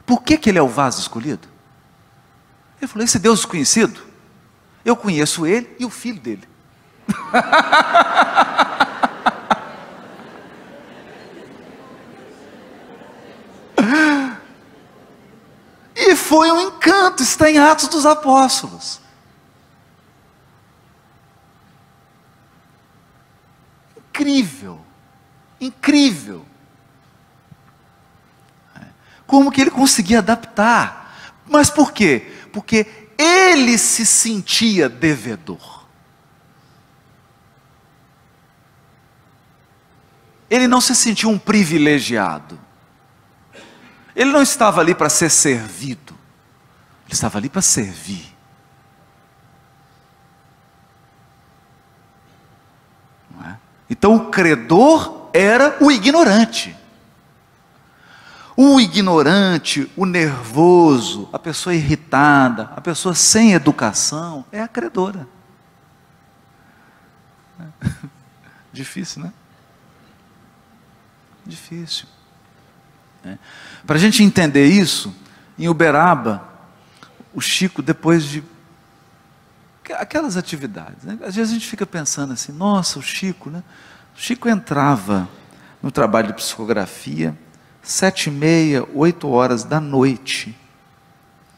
Por 0.07 0.23
que, 0.23 0.39
que 0.39 0.51
ele 0.51 0.59
é 0.59 0.63
o 0.63 0.69
vaso 0.69 1.01
escolhido? 1.01 1.49
Ele 2.81 2.87
falou: 2.87 3.05
esse 3.05 3.19
Deus 3.19 3.41
desconhecido, 3.41 4.01
eu 4.85 4.95
conheço 4.95 5.47
ele 5.47 5.75
e 5.79 5.85
o 5.85 5.91
filho 5.91 6.21
dele. 6.21 6.49
foi 16.25 16.51
um 16.51 16.69
encanto, 16.69 17.23
está 17.23 17.51
em 17.51 17.59
Atos 17.59 17.87
dos 17.89 18.07
Apóstolos. 18.07 19.01
Incrível, 24.15 24.81
incrível. 25.61 26.47
Como 29.27 29.51
que 29.51 29.61
ele 29.61 29.73
conseguia 29.73 30.21
adaptar? 30.21 31.33
Mas 31.47 31.69
por 31.69 31.93
quê? 31.93 32.33
Porque 32.53 33.09
ele 33.19 33.77
se 33.77 34.07
sentia 34.07 34.89
devedor. 34.89 35.85
Ele 40.49 40.69
não 40.69 40.81
se 40.81 40.95
sentia 40.95 41.29
um 41.29 41.39
privilegiado. 41.39 42.61
Ele 44.15 44.31
não 44.31 44.43
estava 44.43 44.81
ali 44.81 44.95
para 44.95 45.09
ser 45.09 45.29
servido. 45.29 46.17
Ele 47.07 47.15
estava 47.15 47.39
ali 47.39 47.49
para 47.49 47.63
servir. 47.63 48.34
Então 54.05 54.17
o 54.17 54.27
credor 54.31 55.31
era 55.33 55.79
o 55.81 55.91
ignorante. 55.91 56.77
O 58.55 58.79
ignorante, 58.79 59.91
o 59.97 60.05
nervoso, 60.05 61.27
a 61.33 61.39
pessoa 61.39 61.75
irritada, 61.75 62.71
a 62.77 62.83
pessoa 62.83 63.15
sem 63.15 63.55
educação 63.55 64.45
é 64.53 64.61
a 64.61 64.69
credora. 64.69 65.27
Difícil, 68.71 69.23
né? 69.23 69.33
Difícil. 71.47 72.07
É. 73.25 73.39
Para 73.87 73.97
a 73.97 73.99
gente 73.99 74.23
entender 74.23 74.67
isso, 74.67 75.17
em 75.59 75.67
Uberaba, 75.67 76.47
o 77.33 77.41
Chico, 77.41 77.81
depois 77.81 78.23
de 78.27 78.45
aquelas 79.99 80.37
atividades, 80.37 81.05
né? 81.05 81.19
às 81.25 81.35
vezes 81.35 81.53
a 81.53 81.55
gente 81.55 81.67
fica 81.67 81.87
pensando 81.87 82.35
assim, 82.35 82.53
nossa, 82.53 82.99
o 82.99 83.03
Chico, 83.03 83.49
né? 83.49 83.63
Chico 84.15 84.49
entrava 84.49 85.29
no 85.83 85.91
trabalho 85.91 86.29
de 86.29 86.35
psicografia, 86.35 87.37
sete 87.83 88.29
e 88.29 88.33
meia, 88.33 88.87
oito 88.95 89.29
horas 89.29 89.65
da 89.65 89.81
noite, 89.81 90.57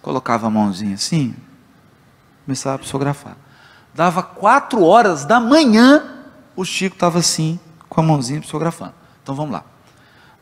colocava 0.00 0.46
a 0.46 0.50
mãozinha 0.50 0.94
assim, 0.94 1.34
começava 2.44 2.76
a 2.76 2.78
psicografar. 2.78 3.36
Dava 3.94 4.22
quatro 4.22 4.82
horas 4.82 5.24
da 5.24 5.38
manhã, 5.38 6.24
o 6.56 6.64
Chico 6.64 6.96
estava 6.96 7.18
assim, 7.18 7.60
com 7.88 8.00
a 8.00 8.04
mãozinha 8.04 8.40
psicografando. 8.40 8.94
Então 9.22 9.34
vamos 9.34 9.52
lá. 9.52 9.64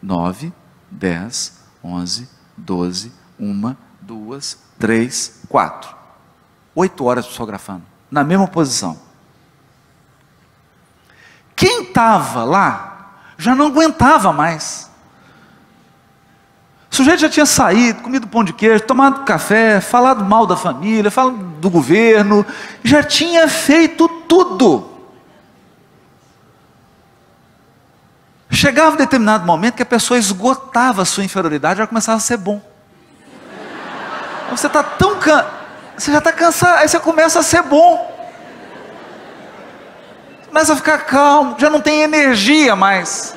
Nove, 0.03 0.53
dez, 0.91 1.61
onze, 1.83 2.29
doze, 2.57 3.12
uma, 3.39 3.77
duas, 4.01 4.59
três, 4.79 5.43
quatro. 5.49 5.95
Oito 6.75 7.05
horas 7.05 7.27
psicografando, 7.27 7.83
na 8.11 8.23
mesma 8.23 8.47
posição. 8.47 8.99
Estava 11.95 12.42
lá 12.42 12.95
já 13.36 13.55
não 13.55 13.66
aguentava 13.66 14.32
mais. 14.32 14.90
O 16.90 16.97
sujeito 16.97 17.20
já 17.20 17.28
tinha 17.28 17.47
saído, 17.47 18.03
comido 18.03 18.28
pão 18.28 18.45
de 18.45 18.53
queijo, 18.53 18.84
tomado 18.84 19.24
café, 19.24 19.80
falado 19.80 20.24
mal 20.24 20.47
da 20.47 20.57
família, 20.57 21.11
falado 21.11 21.36
do 21.36 21.68
governo, 21.68 22.47
já 22.84 23.03
tinha 23.03 23.49
feito 23.49 24.09
tudo. 24.09 24.90
Chegava 28.49 28.95
um 28.95 28.97
determinado 28.97 29.45
momento 29.45 29.74
que 29.74 29.82
a 29.82 29.86
pessoa 29.86 30.16
esgotava 30.16 31.03
a 31.03 31.05
sua 31.05 31.24
inferioridade, 31.24 31.78
já 31.78 31.86
começava 31.86 32.18
a 32.18 32.20
ser 32.20 32.36
bom. 32.36 32.62
Você 34.51 34.68
está 34.68 34.84
tão 34.84 35.18
can... 35.18 35.45
você 35.97 36.12
já 36.12 36.18
está 36.18 36.32
cansado, 36.32 36.78
aí 36.78 36.88
você 36.88 37.01
começa 37.01 37.40
a 37.40 37.42
ser 37.42 37.62
bom. 37.62 38.14
Começa 40.55 40.72
a 40.72 40.76
ficar 40.76 40.98
calmo, 40.98 41.59
já 41.59 41.68
não 41.68 41.80
tem 41.80 42.02
energia 42.02 42.76
mais. 42.76 43.34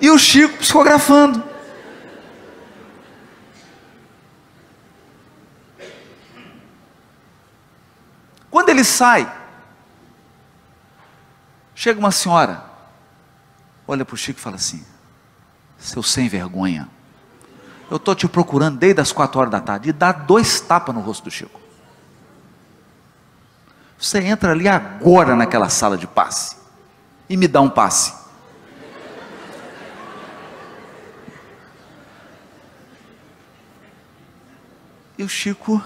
E 0.00 0.10
o 0.10 0.18
Chico 0.18 0.58
psicografando. 0.58 1.40
Quando 8.50 8.70
ele 8.70 8.82
sai 8.82 9.32
Chega 11.76 12.00
uma 12.00 12.10
senhora, 12.10 12.64
olha 13.86 14.04
para 14.04 14.14
o 14.14 14.18
Chico 14.18 14.40
e 14.40 14.42
fala 14.42 14.56
assim: 14.56 14.84
seu 15.78 16.02
sem 16.02 16.28
vergonha, 16.28 16.88
eu 17.88 17.98
estou 17.98 18.16
te 18.16 18.26
procurando 18.26 18.78
desde 18.78 19.00
as 19.00 19.12
quatro 19.12 19.38
horas 19.38 19.52
da 19.52 19.60
tarde, 19.60 19.90
e 19.90 19.92
dá 19.92 20.10
dois 20.10 20.60
tapas 20.60 20.92
no 20.92 21.00
rosto 21.00 21.22
do 21.22 21.30
Chico. 21.30 21.69
Você 24.00 24.18
entra 24.18 24.52
ali 24.52 24.66
agora 24.66 25.36
naquela 25.36 25.68
sala 25.68 25.98
de 25.98 26.06
passe 26.06 26.56
e 27.28 27.36
me 27.36 27.46
dá 27.46 27.60
um 27.60 27.68
passe. 27.68 28.14
E 35.18 35.22
o 35.22 35.28
Chico 35.28 35.82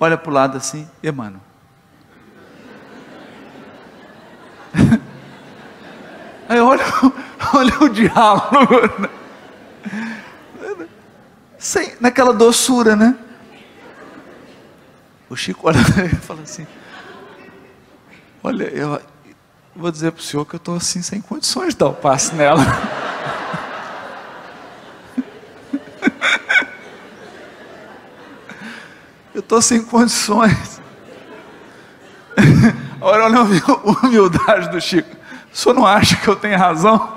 olha 0.00 0.16
para 0.16 0.30
o 0.30 0.32
lado 0.32 0.56
assim, 0.56 0.88
e 1.02 1.12
mano. 1.12 1.38
Aí 6.48 6.60
olha, 6.60 6.84
olha 7.52 7.78
o 7.78 7.90
diálogo. 7.90 9.10
Sem, 11.58 11.94
naquela 12.00 12.32
doçura, 12.32 12.96
né? 12.96 13.18
O 15.34 15.36
Chico 15.36 15.66
olha 15.66 15.78
e 15.78 16.14
fala 16.14 16.42
assim: 16.42 16.64
Olha, 18.40 18.62
eu 18.66 19.02
vou 19.74 19.90
dizer 19.90 20.12
para 20.12 20.20
o 20.20 20.22
senhor 20.22 20.44
que 20.44 20.54
eu 20.54 20.58
estou 20.58 20.76
assim 20.76 21.02
sem 21.02 21.20
condições 21.20 21.70
de 21.74 21.80
dar 21.80 21.88
o 21.88 21.92
passe 21.92 22.36
nela. 22.36 22.62
Eu 29.34 29.40
estou 29.40 29.60
sem 29.60 29.82
condições. 29.82 30.80
Olha, 33.00 33.24
olha 33.24 33.38
a 33.38 33.42
humildade 34.06 34.70
do 34.70 34.80
Chico. 34.80 35.10
O 35.52 35.56
senhor 35.56 35.74
não 35.74 35.84
acha 35.84 36.14
que 36.14 36.28
eu 36.28 36.36
tenho 36.36 36.56
razão? 36.56 37.13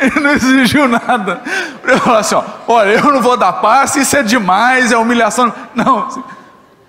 Ele 0.00 0.20
não 0.20 0.32
exigiu 0.32 0.88
nada. 0.88 1.42
Ele 1.84 1.98
falou 1.98 2.18
assim: 2.18 2.34
ó, 2.34 2.44
olha, 2.66 2.90
eu 2.90 3.12
não 3.12 3.20
vou 3.20 3.36
dar 3.36 3.54
passe, 3.54 4.00
isso 4.00 4.16
é 4.16 4.22
demais, 4.22 4.92
é 4.92 4.96
humilhação. 4.96 5.52
Não, 5.74 6.08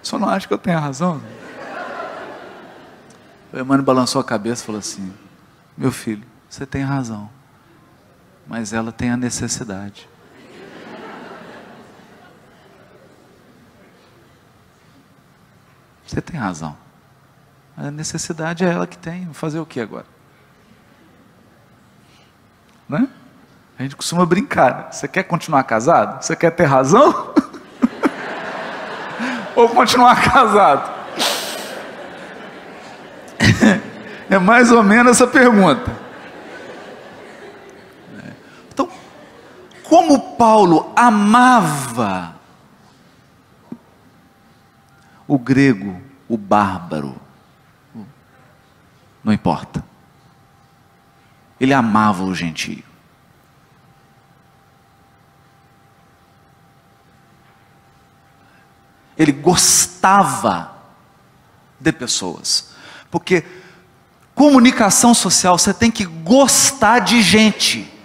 senhor 0.10 0.20
não 0.20 0.30
acha 0.30 0.48
que 0.48 0.54
eu 0.54 0.58
tenho 0.58 0.80
razão? 0.80 1.22
O 3.52 3.58
Emmanuel 3.58 3.84
balançou 3.84 4.22
a 4.22 4.24
cabeça 4.24 4.64
e 4.64 4.66
falou 4.66 4.80
assim: 4.80 5.14
Meu 5.78 5.92
filho, 5.92 6.26
você 6.50 6.66
tem 6.66 6.84
razão, 6.84 7.30
mas 8.48 8.74
ela 8.74 8.92
tem 8.92 9.10
a 9.12 9.18
necessidade. 9.18 10.08
Você 16.06 16.22
tem 16.22 16.40
razão. 16.40 16.76
A 17.78 17.92
necessidade 17.92 18.66
é 18.66 18.70
ela 18.70 18.88
que 18.88 18.98
tem. 18.98 19.32
Fazer 19.32 19.60
o 19.60 19.66
que 19.66 19.80
agora? 19.80 20.08
Né? 22.88 23.08
A 23.80 23.84
gente 23.84 23.96
costuma 23.96 24.26
brincar. 24.26 24.76
Né? 24.76 24.86
Você 24.92 25.08
quer 25.08 25.24
continuar 25.24 25.64
casado? 25.64 26.22
Você 26.22 26.36
quer 26.36 26.52
ter 26.52 26.66
razão? 26.66 27.34
Ou 29.56 29.70
continuar 29.70 30.22
casado? 30.22 31.00
é 34.30 34.38
mais 34.38 34.70
ou 34.70 34.84
menos 34.84 35.14
essa 35.14 35.26
pergunta. 35.26 35.96
Então, 38.68 38.90
como 39.82 40.36
Paulo 40.36 40.92
amava 40.94 42.36
o 45.26 45.40
grego, 45.40 46.02
o 46.28 46.38
bárbaro, 46.38 47.16
não 49.24 49.32
importa. 49.32 49.82
Ele 51.62 51.74
amava 51.74 52.24
o 52.24 52.36
gentio. 52.36 52.89
Ele 59.20 59.34
gostava 59.34 60.74
de 61.78 61.92
pessoas. 61.92 62.70
Porque 63.12 63.44
comunicação 64.34 65.14
social, 65.14 65.60
você 65.60 65.74
tem 65.74 65.92
que 65.92 66.06
gostar 66.06 67.00
de 67.00 67.22
gente. 67.22 68.00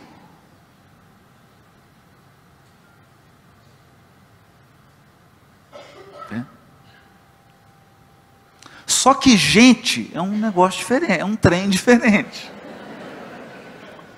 Só 8.87 9.13
que 9.13 9.37
gente 9.37 10.11
é 10.15 10.21
um 10.21 10.39
negócio 10.39 10.79
diferente, 10.79 11.21
é 11.21 11.25
um 11.25 11.37
trem 11.37 11.69
diferente. 11.69 12.51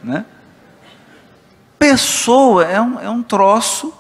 Né? 0.03 0.25
Pessoa 1.77 2.65
é 2.65 2.81
um, 2.81 3.01
é 3.01 3.11
um 3.11 3.21
troço 3.21 3.93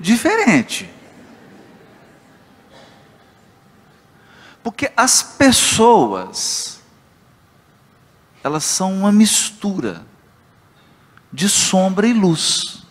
diferente. 0.00 0.93
Porque 4.64 4.90
as 4.96 5.22
pessoas, 5.22 6.80
elas 8.42 8.64
são 8.64 8.94
uma 8.94 9.12
mistura 9.12 10.06
de 11.30 11.50
sombra 11.50 12.06
e 12.06 12.14
luz. 12.14 12.82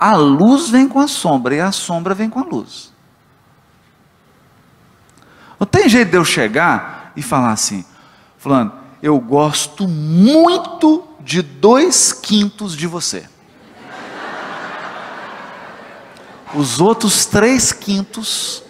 A 0.00 0.16
luz 0.16 0.70
vem 0.70 0.88
com 0.88 0.98
a 0.98 1.06
sombra 1.06 1.56
e 1.56 1.60
a 1.60 1.70
sombra 1.70 2.14
vem 2.14 2.30
com 2.30 2.40
a 2.40 2.44
luz. 2.44 2.90
Não 5.60 5.66
tem 5.66 5.90
jeito 5.90 6.10
de 6.10 6.16
eu 6.16 6.24
chegar 6.24 7.12
e 7.14 7.20
falar 7.20 7.52
assim, 7.52 7.84
Fulano, 8.38 8.72
eu 9.02 9.20
gosto 9.20 9.86
muito 9.86 11.06
de 11.20 11.42
dois 11.42 12.14
quintos 12.14 12.74
de 12.74 12.86
você. 12.86 13.28
Os 16.54 16.80
outros 16.80 17.26
três 17.26 17.72
quintos 17.72 18.62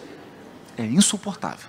é 0.77 0.85
insuportável. 0.85 1.69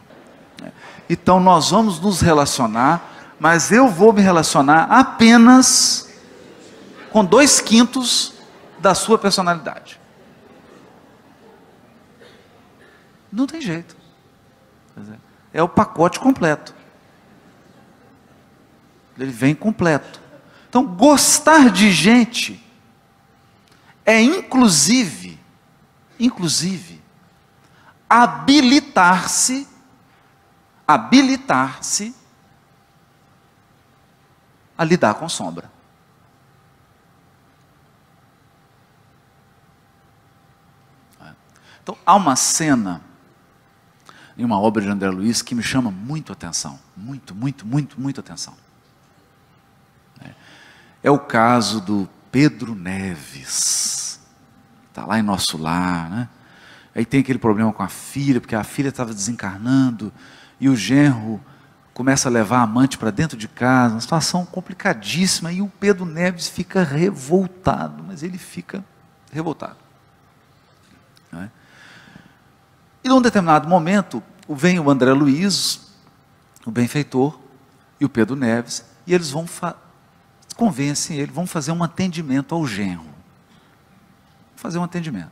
Então 1.09 1.39
nós 1.39 1.71
vamos 1.71 1.99
nos 1.99 2.21
relacionar, 2.21 3.35
mas 3.39 3.71
eu 3.71 3.87
vou 3.87 4.13
me 4.13 4.21
relacionar 4.21 4.83
apenas 4.83 6.09
com 7.11 7.25
dois 7.25 7.59
quintos 7.59 8.33
da 8.79 8.93
sua 8.93 9.17
personalidade. 9.17 9.99
Não 13.31 13.45
tem 13.45 13.61
jeito. 13.61 13.95
É 15.53 15.61
o 15.61 15.69
pacote 15.69 16.19
completo. 16.19 16.73
Ele 19.17 19.31
vem 19.31 19.53
completo. 19.53 20.21
Então, 20.69 20.85
gostar 20.85 21.69
de 21.71 21.91
gente 21.91 22.63
é 24.05 24.21
inclusive, 24.21 25.38
inclusive, 26.19 27.01
habilitar-se, 28.09 29.67
habilitar-se 30.87 32.15
a 34.77 34.83
lidar 34.83 35.13
com 35.15 35.29
sombra. 35.29 35.71
Então, 41.81 41.97
há 42.05 42.15
uma 42.15 42.35
cena 42.35 43.01
em 44.37 44.45
uma 44.45 44.59
obra 44.59 44.81
de 44.81 44.87
André 44.87 45.09
Luiz 45.09 45.41
que 45.41 45.55
me 45.55 45.63
chama 45.63 45.91
muito 45.91 46.31
atenção. 46.31 46.79
Muito, 46.95 47.33
muito, 47.33 47.65
muito, 47.65 47.99
muito 47.99 48.19
atenção. 48.19 48.55
É, 50.21 50.33
é 51.03 51.11
o 51.11 51.19
caso 51.19 51.81
do 51.81 52.07
Pedro 52.31 52.75
Neves. 52.75 54.08
Está 54.89 55.05
lá 55.05 55.19
em 55.19 55.23
nosso 55.23 55.57
lar, 55.57 56.09
né? 56.09 56.29
Aí 56.93 57.05
tem 57.05 57.21
aquele 57.21 57.39
problema 57.39 57.71
com 57.71 57.83
a 57.83 57.87
filha, 57.87 58.41
porque 58.41 58.55
a 58.55 58.63
filha 58.63 58.89
estava 58.89 59.13
desencarnando 59.13 60.11
e 60.59 60.67
o 60.67 60.75
genro 60.75 61.39
começa 61.93 62.29
a 62.29 62.31
levar 62.31 62.59
a 62.59 62.61
amante 62.61 62.97
para 62.97 63.11
dentro 63.11 63.37
de 63.37 63.47
casa, 63.47 63.95
uma 63.95 64.01
situação 64.01 64.45
complicadíssima, 64.45 65.51
e 65.51 65.61
o 65.61 65.67
Pedro 65.67 66.05
Neves 66.05 66.47
fica 66.47 66.81
revoltado, 66.81 68.03
mas 68.07 68.23
ele 68.23 68.37
fica 68.37 68.83
revoltado. 69.31 69.75
É? 71.33 71.49
E 73.03 73.09
num 73.09 73.21
determinado 73.21 73.67
momento, 73.67 74.23
vem 74.47 74.79
o 74.79 74.89
André 74.89 75.11
Luiz, 75.11 75.93
o 76.65 76.71
benfeitor, 76.71 77.37
e 77.99 78.05
o 78.05 78.09
Pedro 78.09 78.35
Neves, 78.35 78.85
e 79.05 79.13
eles 79.13 79.29
vão 79.29 79.45
convencem 80.55 81.17
ele, 81.17 81.31
vão 81.31 81.45
fazer 81.45 81.71
um 81.71 81.83
atendimento 81.83 82.55
ao 82.55 82.65
genro. 82.65 83.08
Fazer 84.59 84.77
um 84.77 84.83
atendimento. 84.83 85.31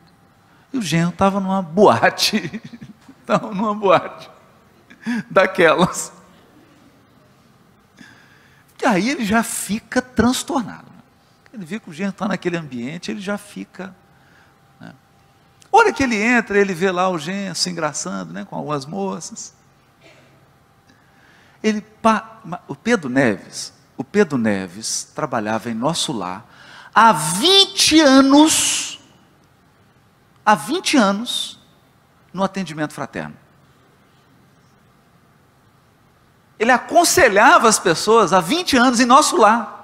E 0.71 0.78
o 0.78 0.82
genro 0.82 1.09
estava 1.09 1.39
numa 1.39 1.61
boate, 1.61 2.61
estava 3.21 3.53
numa 3.53 3.73
boate 3.73 4.30
daquelas. 5.30 6.11
E 8.82 8.86
aí 8.86 9.09
ele 9.09 9.25
já 9.25 9.43
fica 9.43 10.01
transtornado. 10.01 10.88
Ele 11.53 11.65
vê 11.65 11.80
que 11.80 11.89
o 11.89 11.93
genro 11.93 12.11
está 12.11 12.28
naquele 12.28 12.57
ambiente, 12.57 13.09
ele 13.09 13.21
já 13.21 13.38
fica 13.38 13.93
Hora 15.71 15.91
que 15.91 16.01
ele 16.01 16.15
entra, 16.15 16.57
ele 16.57 16.73
vê 16.73 16.91
lá 16.91 17.09
o 17.09 17.19
genro 17.19 17.55
se 17.55 17.69
engraçando 17.69 18.34
né, 18.34 18.45
com 18.45 18.55
algumas 18.55 18.86
moças. 18.86 19.53
Ele, 21.61 21.84
o 22.67 22.75
Pedro 22.75 23.09
Neves, 23.09 23.73
o 23.97 24.03
Pedro 24.03 24.38
Neves 24.38 25.11
trabalhava 25.13 25.69
em 25.69 25.73
nosso 25.73 26.11
lar 26.13 26.45
há 26.93 27.11
20 27.11 27.99
anos, 27.99 28.87
há 30.48 30.56
20 30.56 30.95
anos, 30.95 31.60
no 32.32 32.41
atendimento 32.41 32.93
fraterno. 32.93 33.36
Ele 36.58 36.72
aconselhava 36.72 37.68
as 37.68 37.78
pessoas 37.78 38.32
há 38.32 38.39
20 38.39 38.78
anos 38.78 39.02
em 39.02 39.06
nosso 39.06 39.36
lar. 39.36 39.76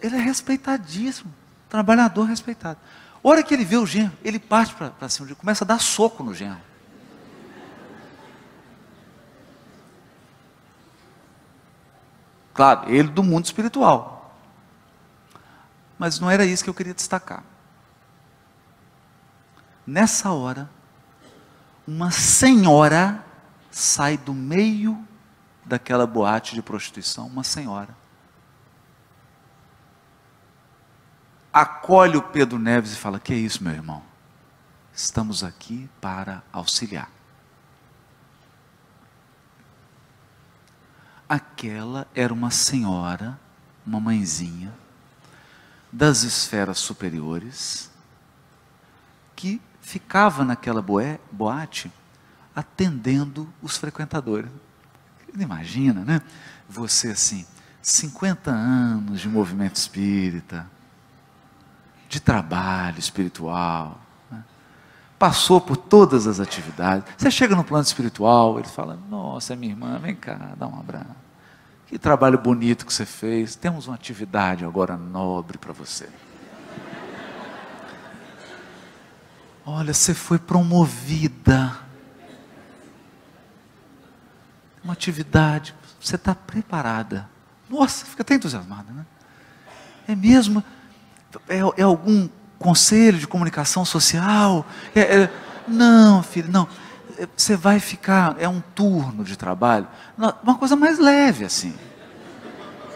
Ele 0.00 0.16
é 0.16 0.20
respeitadíssimo, 0.20 1.32
trabalhador 1.68 2.24
respeitado. 2.24 2.80
A 3.22 3.28
hora 3.28 3.44
que 3.44 3.54
ele 3.54 3.64
vê 3.64 3.76
o 3.76 3.86
genro, 3.86 4.12
ele 4.24 4.40
parte 4.40 4.74
para 4.74 5.08
cima, 5.08 5.32
começa 5.36 5.62
a 5.62 5.68
dar 5.68 5.80
soco 5.80 6.24
no 6.24 6.34
genro. 6.34 6.60
Claro, 12.52 12.92
ele 12.92 13.08
do 13.08 13.22
mundo 13.22 13.44
espiritual. 13.44 14.19
Mas 16.00 16.18
não 16.18 16.30
era 16.30 16.46
isso 16.46 16.64
que 16.64 16.70
eu 16.70 16.72
queria 16.72 16.94
destacar. 16.94 17.44
Nessa 19.86 20.30
hora, 20.30 20.70
uma 21.86 22.10
senhora 22.10 23.22
sai 23.70 24.16
do 24.16 24.32
meio 24.32 25.06
daquela 25.62 26.06
boate 26.06 26.54
de 26.54 26.62
prostituição, 26.62 27.26
uma 27.26 27.44
senhora. 27.44 27.94
Acolhe 31.52 32.16
o 32.16 32.22
Pedro 32.22 32.58
Neves 32.58 32.94
e 32.94 32.96
fala: 32.96 33.20
Que 33.20 33.34
é 33.34 33.36
isso, 33.36 33.62
meu 33.62 33.74
irmão? 33.74 34.02
Estamos 34.94 35.44
aqui 35.44 35.86
para 36.00 36.42
auxiliar. 36.50 37.10
Aquela 41.28 42.06
era 42.14 42.32
uma 42.32 42.50
senhora, 42.50 43.38
uma 43.86 44.00
mãezinha, 44.00 44.79
das 45.92 46.22
esferas 46.22 46.78
superiores, 46.78 47.90
que 49.34 49.60
ficava 49.80 50.44
naquela 50.44 50.82
boate 51.32 51.90
atendendo 52.54 53.48
os 53.62 53.76
frequentadores. 53.76 54.50
Imagina, 55.38 56.04
né? 56.04 56.20
Você 56.68 57.10
assim, 57.10 57.46
50 57.82 58.50
anos 58.50 59.20
de 59.20 59.28
movimento 59.28 59.76
espírita, 59.76 60.68
de 62.08 62.20
trabalho 62.20 62.98
espiritual, 62.98 64.00
né? 64.30 64.44
passou 65.18 65.60
por 65.60 65.76
todas 65.76 66.26
as 66.26 66.40
atividades. 66.40 67.04
Você 67.16 67.30
chega 67.30 67.54
no 67.54 67.64
plano 67.64 67.84
espiritual, 67.84 68.58
ele 68.58 68.68
fala: 68.68 68.98
Nossa, 69.08 69.56
minha 69.56 69.72
irmã, 69.72 69.98
vem 69.98 70.14
cá, 70.14 70.54
dá 70.56 70.66
um 70.66 70.78
abraço. 70.78 71.29
Que 71.90 71.98
trabalho 71.98 72.38
bonito 72.38 72.86
que 72.86 72.94
você 72.94 73.04
fez. 73.04 73.56
Temos 73.56 73.88
uma 73.88 73.96
atividade 73.96 74.64
agora 74.64 74.96
nobre 74.96 75.58
para 75.58 75.72
você. 75.72 76.08
Olha, 79.66 79.92
você 79.92 80.14
foi 80.14 80.38
promovida. 80.38 81.76
Uma 84.84 84.92
atividade, 84.92 85.74
você 86.00 86.14
está 86.14 86.32
preparada. 86.32 87.28
Nossa, 87.68 88.06
fica 88.06 88.22
até 88.22 88.34
entusiasmada, 88.34 88.92
né? 88.92 89.04
É 90.06 90.14
mesmo? 90.14 90.62
É, 91.48 91.58
é 91.76 91.82
algum 91.82 92.28
conselho 92.56 93.18
de 93.18 93.26
comunicação 93.26 93.84
social? 93.84 94.64
É, 94.94 95.22
é, 95.22 95.30
não, 95.66 96.22
filho, 96.22 96.52
não. 96.52 96.68
Você 97.36 97.56
vai 97.56 97.80
ficar, 97.80 98.36
é 98.38 98.48
um 98.48 98.60
turno 98.60 99.24
de 99.24 99.36
trabalho, 99.36 99.88
uma 100.42 100.58
coisa 100.58 100.76
mais 100.76 100.98
leve 100.98 101.44
assim. 101.44 101.74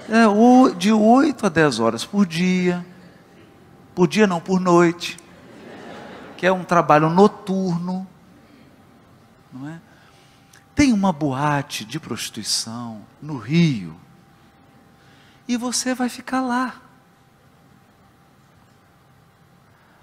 É, 0.09 0.75
de 0.77 0.93
8 0.93 1.47
a 1.47 1.49
10 1.49 1.81
horas 1.81 2.05
por 2.05 2.27
dia. 2.27 2.85
Por 3.95 4.07
dia 4.07 4.27
não, 4.27 4.41
por 4.41 4.61
noite. 4.61 5.17
Que 6.37 6.47
é 6.47 6.53
um 6.53 6.65
trabalho 6.65 7.09
noturno. 7.09 8.07
Não 9.53 9.69
é? 9.69 9.81
Tem 10.75 10.93
uma 10.93 11.12
boate 11.12 11.85
de 11.85 11.99
prostituição 11.99 13.03
no 13.23 13.39
Rio. 13.39 13.97
E 15.47 15.57
você 15.57 15.95
vai 15.95 16.09
ficar 16.09 16.41
lá. 16.41 16.75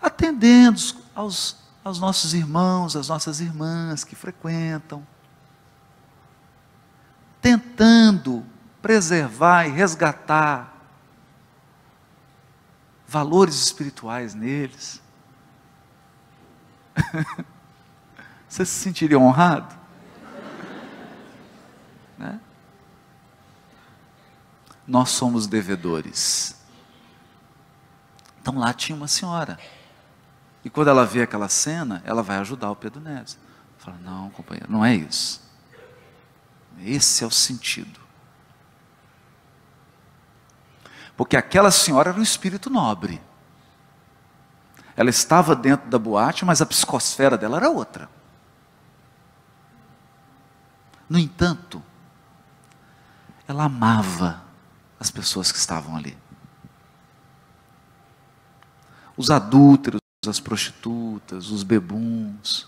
Atendendo 0.02 0.80
aos, 1.14 1.58
aos 1.84 2.00
nossos 2.00 2.34
irmãos, 2.34 2.96
às 2.96 3.08
nossas 3.08 3.40
irmãs 3.40 4.04
que 4.04 4.16
frequentam. 4.16 5.06
Tentando 7.42 8.46
preservar 8.82 9.66
e 9.66 9.72
resgatar 9.72 10.76
valores 13.08 13.56
espirituais 13.56 14.34
neles. 14.34 15.02
Você 18.48 18.66
se 18.66 18.80
sentiria 18.80 19.20
honrado? 19.20 19.76
Né? 22.18 22.40
Nós 24.86 25.10
somos 25.10 25.48
devedores. 25.48 26.56
Então 28.40 28.60
lá 28.60 28.72
tinha 28.74 28.96
uma 28.96 29.08
senhora. 29.08 29.58
E 30.64 30.70
quando 30.70 30.90
ela 30.90 31.06
vê 31.06 31.24
aquela 31.24 31.50
cena, 31.50 32.02
ela 32.06 32.22
vai 32.22 32.38
ajudar 32.38 32.70
o 32.70 32.76
Pedro 32.76 33.02
Neves. 33.02 33.38
Fala, 33.78 33.98
não, 33.98 34.30
companheiro, 34.30 34.72
não 34.72 34.86
é 34.86 34.96
isso. 34.96 35.42
Esse 36.80 37.24
é 37.24 37.28
o 37.28 37.32
sentido. 37.32 38.00
Porque 41.18 41.36
aquela 41.36 41.72
senhora 41.72 42.10
era 42.10 42.20
um 42.20 42.24
espírito 42.24 42.70
nobre. 42.70 43.22
Ela 44.96 45.10
estava 45.10 45.56
dentro 45.56 45.90
da 45.90 45.98
boate, 45.98 46.46
mas 46.46 46.62
a 46.62 46.66
psicosfera 46.66 47.38
dela 47.38 47.58
era 47.58 47.70
outra. 47.70 48.10
No 51.10 51.20
entanto, 51.20 51.84
ela 53.48 53.66
amava 53.66 54.44
as 55.00 55.12
pessoas 55.12 55.52
que 55.52 55.58
estavam 55.58 55.96
ali. 55.96 56.18
Os 59.18 59.30
adúlteros, 59.30 60.01
as 60.30 60.40
prostitutas, 60.40 61.50
os 61.50 61.64
bebuns, 61.64 62.68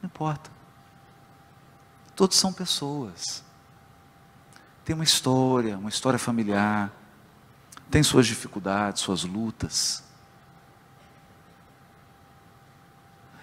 não 0.00 0.06
importa. 0.06 0.48
Todos 2.14 2.36
são 2.36 2.52
pessoas. 2.52 3.42
Tem 4.84 4.94
uma 4.94 5.02
história, 5.02 5.76
uma 5.76 5.88
história 5.88 6.16
familiar, 6.16 6.92
tem 7.90 8.04
suas 8.04 8.24
dificuldades, 8.24 9.02
suas 9.02 9.24
lutas. 9.24 10.04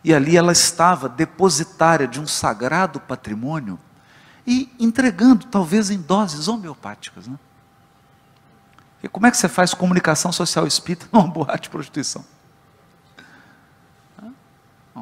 E 0.06 0.14
ali 0.14 0.38
ela 0.38 0.54
estava 0.54 1.10
depositária 1.10 2.08
de 2.08 2.22
um 2.22 2.28
sagrado 2.28 2.98
patrimônio 2.98 3.78
e 4.48 4.74
entregando, 4.80 5.48
talvez 5.48 5.90
em 5.90 6.02
doses 6.02 6.48
homeopáticas. 6.48 7.28
Né? 7.28 7.38
E 9.04 9.10
como 9.10 9.28
é 9.28 9.32
que 9.32 9.36
você 9.36 9.50
faz 9.50 9.74
comunicação 9.74 10.32
social 10.32 10.66
espírita 10.66 11.08
numa 11.12 11.28
boate 11.28 11.64
de 11.64 11.70
prostituição? 11.70 12.24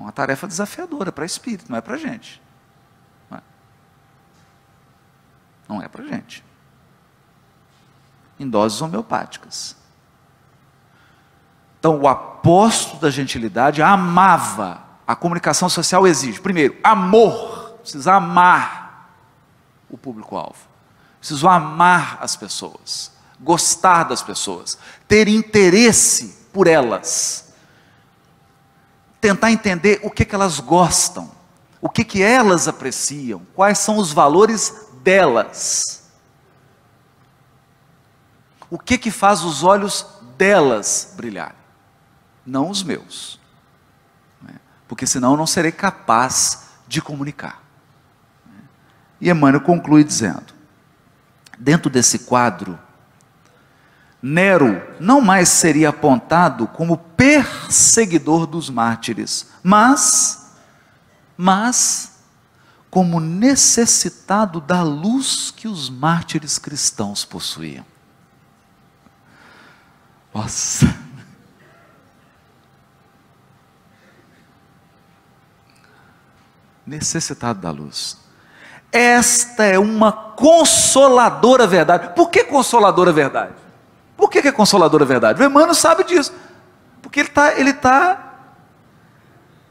Uma 0.02 0.12
tarefa 0.12 0.48
desafiadora 0.48 1.12
para 1.12 1.26
espírito, 1.26 1.70
não 1.70 1.78
é 1.78 1.82
para 1.82 1.96
gente. 1.98 2.42
Não 3.30 3.38
é, 3.38 3.42
não 5.70 5.82
é 5.82 5.88
para 5.88 6.04
gente 6.04 6.44
em 8.42 8.50
doses 8.50 8.82
homeopáticas. 8.82 9.76
Então, 11.80 12.00
o 12.00 12.08
apóstolo 12.08 13.00
da 13.00 13.10
gentilidade 13.10 13.82
amava. 13.82 14.82
A 15.06 15.16
comunicação 15.16 15.70
social 15.70 16.08
exige, 16.08 16.40
primeiro, 16.40 16.76
amor. 16.84 17.76
Precisa 17.82 18.14
amar 18.14 19.12
o 19.90 19.98
público-alvo. 19.98 20.60
Preciso 21.20 21.48
amar 21.48 22.18
as 22.22 22.36
pessoas, 22.36 23.12
gostar 23.40 24.06
das 24.06 24.24
pessoas, 24.24 24.78
ter 25.08 25.28
interesse 25.28 26.48
por 26.52 26.66
elas, 26.66 27.51
tentar 29.22 29.52
entender 29.52 30.02
o 30.04 30.10
que, 30.10 30.26
que 30.26 30.36
elas 30.36 30.60
gostam, 30.60 31.32
o 31.80 31.90
que, 31.90 32.04
que 32.04 32.22
elas 32.22 32.68
apreciam, 32.68 33.44
quais 33.56 33.78
são 33.78 33.98
os 33.98 34.12
valores 34.12 34.88
delas 35.02 36.02
o 38.72 38.80
que 38.80 38.98
que 38.98 39.12
faz 39.12 39.44
os 39.44 39.64
olhos 39.64 40.08
delas 40.38 41.14
brilharem, 41.18 41.58
não 42.46 42.70
os 42.70 42.82
meus, 42.82 43.38
né? 44.42 44.56
porque 44.88 45.06
senão 45.06 45.32
eu 45.32 45.38
não 45.38 45.46
serei 45.46 45.74
capaz 45.74 46.70
de 46.88 47.02
comunicar. 47.02 47.62
E 49.20 49.30
Emmanuel 49.30 49.62
conclui 49.62 50.06
dizendo: 50.06 50.54
dentro 51.60 51.90
desse 51.92 52.20
quadro 52.20 52.80
Nero 54.22 54.82
não 55.00 55.20
mais 55.20 55.50
seria 55.50 55.90
apontado 55.90 56.68
como 56.68 56.98
perseguidor 56.98 58.46
dos 58.46 58.70
mártires, 58.70 59.48
mas, 59.64 60.54
mas, 61.36 62.20
como 62.90 63.20
necessitado 63.20 64.62
da 64.62 64.84
luz 64.84 65.50
que 65.50 65.68
os 65.68 65.90
mártires 65.90 66.60
cristãos 66.60 67.26
possuíam. 67.26 67.86
Nossa! 70.34 70.94
Necessitado 76.86 77.60
da 77.60 77.72
luz. 77.72 78.18
Esta 78.92 79.64
é 79.64 79.80
uma 79.80 80.12
consoladora 80.12 81.66
verdade. 81.66 82.14
Por 82.14 82.30
que 82.30 82.44
consoladora 82.44 83.12
verdade? 83.14 83.61
Por 84.22 84.30
que, 84.30 84.38
é 84.38 84.52
consoladora 84.52 85.04
verdade? 85.04 85.42
O 85.42 85.44
Emmanuel 85.44 85.74
sabe 85.74 86.04
disso. 86.04 86.32
Porque 87.02 87.22
ele 87.22 87.30
está, 87.30 87.60
ele 87.60 87.74
tá 87.74 88.36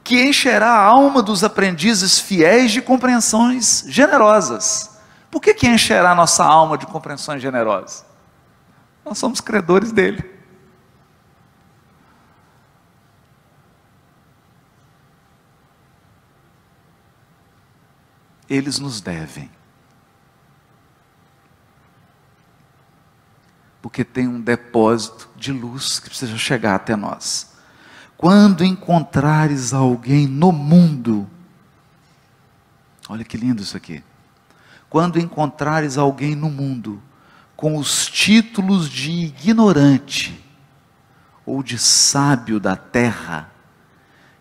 que 0.02 0.24
encherá 0.24 0.70
a 0.70 0.82
alma 0.82 1.22
dos 1.22 1.44
aprendizes 1.44 2.18
fiéis 2.18 2.72
de 2.72 2.82
compreensões 2.82 3.84
generosas. 3.86 4.98
Por 5.30 5.40
que, 5.40 5.54
que 5.54 5.68
encherá 5.68 6.10
a 6.10 6.14
nossa 6.16 6.44
alma 6.44 6.76
de 6.76 6.84
compreensões 6.84 7.40
generosas? 7.40 8.04
Nós 9.04 9.18
somos 9.18 9.40
credores 9.40 9.92
dele. 9.92 10.28
Eles 18.48 18.80
nos 18.80 19.00
devem. 19.00 19.48
Porque 23.82 24.04
tem 24.04 24.28
um 24.28 24.40
depósito 24.40 25.28
de 25.36 25.52
luz 25.52 25.98
que 25.98 26.08
precisa 26.08 26.36
chegar 26.36 26.74
até 26.74 26.94
nós. 26.94 27.52
Quando 28.16 28.64
encontrares 28.64 29.72
alguém 29.72 30.26
no 30.26 30.52
mundo, 30.52 31.28
olha 33.08 33.24
que 33.24 33.36
lindo 33.36 33.62
isso 33.62 33.76
aqui. 33.76 34.04
Quando 34.90 35.18
encontrares 35.18 35.96
alguém 35.96 36.34
no 36.34 36.50
mundo 36.50 37.02
com 37.56 37.76
os 37.76 38.06
títulos 38.06 38.90
de 38.90 39.10
ignorante 39.10 40.44
ou 41.46 41.62
de 41.62 41.78
sábio 41.78 42.60
da 42.60 42.76
terra, 42.76 43.50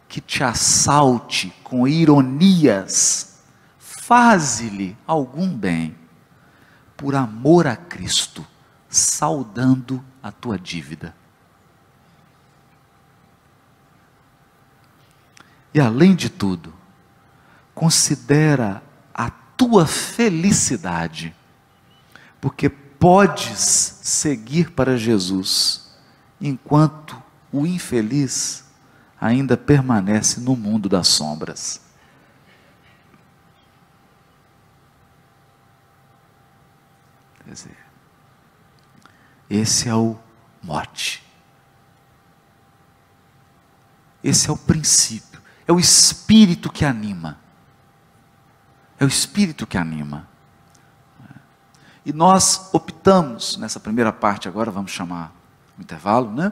que 0.09 0.19
te 0.19 0.43
assalte 0.43 1.53
com 1.63 1.87
ironias, 1.87 3.43
faze-lhe 3.77 4.97
algum 5.05 5.55
bem, 5.55 5.95
por 6.97 7.15
amor 7.15 7.67
a 7.67 7.75
Cristo 7.75 8.45
saudando 8.89 10.03
a 10.21 10.31
tua 10.31 10.57
dívida. 10.57 11.15
E 15.73 15.79
além 15.79 16.15
de 16.15 16.29
tudo, 16.29 16.73
considera 17.75 18.83
a 19.13 19.29
tua 19.29 19.85
felicidade, 19.85 21.35
porque 22.41 22.67
podes 22.67 23.99
seguir 24.01 24.71
para 24.71 24.97
Jesus, 24.97 25.95
enquanto 26.41 27.21
o 27.51 27.65
infeliz 27.65 28.65
ainda 29.21 29.55
permanece 29.55 30.39
no 30.39 30.55
mundo 30.55 30.89
das 30.89 31.07
sombras. 31.07 31.81
Quer 37.43 37.53
dizer, 37.53 37.88
esse 39.49 39.89
é 39.89 39.95
o 39.95 40.15
mote. 40.61 41.23
Esse 44.23 44.49
é 44.49 44.53
o 44.53 44.57
princípio. 44.57 45.41
É 45.67 45.73
o 45.73 45.79
espírito 45.79 46.71
que 46.71 46.85
anima. 46.85 47.37
É 48.99 49.05
o 49.05 49.07
espírito 49.07 49.65
que 49.65 49.77
anima. 49.77 50.27
E 52.05 52.13
nós 52.13 52.69
optamos 52.73 53.57
nessa 53.57 53.79
primeira 53.79 54.11
parte, 54.11 54.47
agora 54.47 54.71
vamos 54.71 54.91
chamar 54.91 55.31
o 55.77 55.81
intervalo, 55.81 56.31
né? 56.31 56.51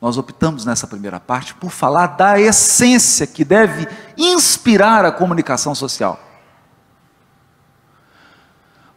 Nós 0.00 0.16
optamos 0.16 0.64
nessa 0.64 0.86
primeira 0.86 1.20
parte 1.20 1.54
por 1.54 1.70
falar 1.70 2.08
da 2.08 2.40
essência 2.40 3.26
que 3.26 3.44
deve 3.44 3.86
inspirar 4.16 5.04
a 5.04 5.12
comunicação 5.12 5.74
social. 5.74 6.18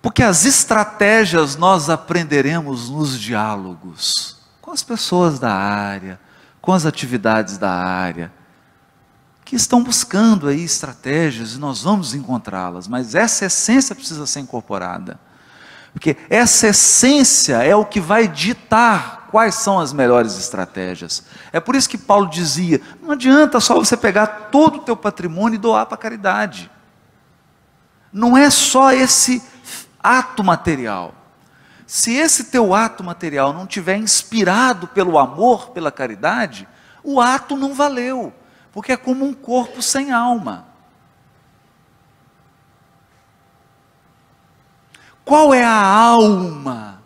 Porque 0.03 0.21
as 0.21 0.43
estratégias 0.43 1.55
nós 1.55 1.89
aprenderemos 1.89 2.89
nos 2.89 3.17
diálogos 3.17 4.37
com 4.59 4.69
as 4.69 4.83
pessoas 4.83 5.39
da 5.39 5.53
área, 5.53 6.19
com 6.61 6.73
as 6.73 6.85
atividades 6.85 7.57
da 7.57 7.71
área, 7.71 8.29
que 9.45 9.55
estão 9.55 9.81
buscando 9.81 10.49
aí 10.49 10.61
estratégias 10.61 11.53
e 11.53 11.57
nós 11.57 11.83
vamos 11.83 12.13
encontrá-las, 12.13 12.85
mas 12.85 13.15
essa 13.15 13.45
essência 13.45 13.95
precisa 13.95 14.27
ser 14.27 14.41
incorporada. 14.41 15.17
Porque 15.93 16.17
essa 16.29 16.67
essência 16.67 17.63
é 17.63 17.73
o 17.73 17.85
que 17.85 18.01
vai 18.01 18.27
ditar 18.27 19.29
quais 19.31 19.55
são 19.55 19.79
as 19.79 19.93
melhores 19.93 20.37
estratégias. 20.37 21.23
É 21.53 21.61
por 21.61 21.75
isso 21.75 21.87
que 21.87 21.97
Paulo 21.97 22.29
dizia: 22.29 22.81
não 23.01 23.11
adianta 23.11 23.61
só 23.61 23.75
você 23.75 23.95
pegar 23.95 24.27
todo 24.51 24.79
o 24.79 24.81
teu 24.81 24.97
patrimônio 24.97 25.55
e 25.55 25.59
doar 25.59 25.85
para 25.85 25.95
a 25.95 25.97
caridade. 25.97 26.69
Não 28.11 28.37
é 28.37 28.49
só 28.49 28.91
esse 28.91 29.41
ato 30.03 30.43
material. 30.43 31.15
Se 31.87 32.13
esse 32.13 32.45
teu 32.45 32.75
ato 32.75 33.03
material 33.03 33.53
não 33.53 33.65
tiver 33.65 33.97
inspirado 33.97 34.87
pelo 34.87 35.17
amor, 35.17 35.69
pela 35.69 35.91
caridade, 35.91 36.67
o 37.03 37.21
ato 37.21 37.55
não 37.55 37.73
valeu, 37.73 38.33
porque 38.71 38.91
é 38.91 38.97
como 38.97 39.25
um 39.25 39.33
corpo 39.33 39.81
sem 39.81 40.11
alma. 40.11 40.65
Qual 45.23 45.53
é 45.53 45.63
a 45.63 45.81
alma? 45.81 47.01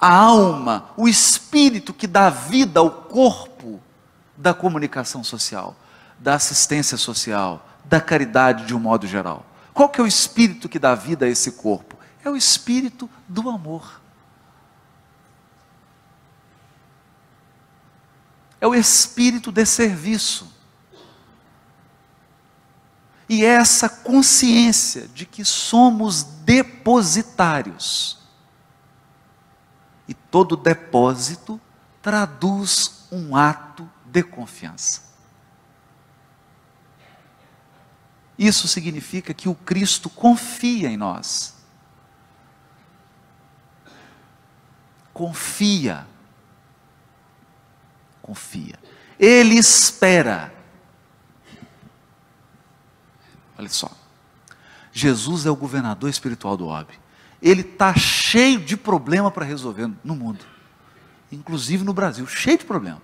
A 0.00 0.12
alma, 0.12 0.86
o 0.96 1.08
espírito 1.08 1.94
que 1.94 2.06
dá 2.06 2.28
vida 2.28 2.80
ao 2.80 2.90
corpo 2.90 3.80
da 4.36 4.52
comunicação 4.52 5.22
social, 5.22 5.76
da 6.18 6.34
assistência 6.34 6.96
social, 6.96 7.66
da 7.84 8.00
caridade 8.00 8.66
de 8.66 8.74
um 8.74 8.80
modo 8.80 9.06
geral. 9.06 9.46
Qual 9.74 9.88
que 9.88 10.00
é 10.00 10.04
o 10.04 10.06
espírito 10.06 10.68
que 10.68 10.78
dá 10.78 10.94
vida 10.94 11.26
a 11.26 11.28
esse 11.28 11.50
corpo? 11.52 11.98
É 12.24 12.30
o 12.30 12.36
espírito 12.36 13.10
do 13.28 13.50
amor. 13.50 14.00
É 18.60 18.66
o 18.68 18.74
espírito 18.74 19.50
de 19.50 19.66
serviço. 19.66 20.50
E 23.28 23.44
é 23.44 23.48
essa 23.48 23.88
consciência 23.88 25.08
de 25.08 25.26
que 25.26 25.44
somos 25.44 26.22
depositários. 26.22 28.18
E 30.06 30.14
todo 30.14 30.56
depósito 30.56 31.60
traduz 32.00 33.06
um 33.10 33.34
ato 33.34 33.90
de 34.06 34.22
confiança. 34.22 35.02
Isso 38.38 38.66
significa 38.66 39.32
que 39.32 39.48
o 39.48 39.54
Cristo 39.54 40.10
confia 40.10 40.88
em 40.88 40.96
nós. 40.96 41.54
Confia. 45.12 46.06
Confia. 48.20 48.78
Ele 49.18 49.54
espera. 49.54 50.52
Olha 53.56 53.68
só. 53.68 53.90
Jesus 54.92 55.46
é 55.46 55.50
o 55.50 55.56
governador 55.56 56.10
espiritual 56.10 56.56
do 56.56 56.66
orbe. 56.66 56.98
Ele 57.40 57.60
está 57.60 57.94
cheio 57.94 58.60
de 58.60 58.76
problema 58.76 59.30
para 59.30 59.44
resolver 59.44 59.90
no 60.02 60.16
mundo, 60.16 60.44
inclusive 61.30 61.84
no 61.84 61.92
Brasil, 61.92 62.26
cheio 62.26 62.58
de 62.58 62.64
problema 62.64 63.00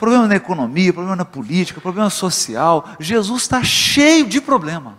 problema 0.00 0.26
na 0.26 0.34
economia, 0.34 0.94
problema 0.94 1.14
na 1.14 1.26
política, 1.26 1.78
problema 1.78 2.08
social. 2.08 2.96
Jesus 2.98 3.42
está 3.42 3.62
cheio 3.62 4.26
de 4.26 4.40
problema 4.40 4.98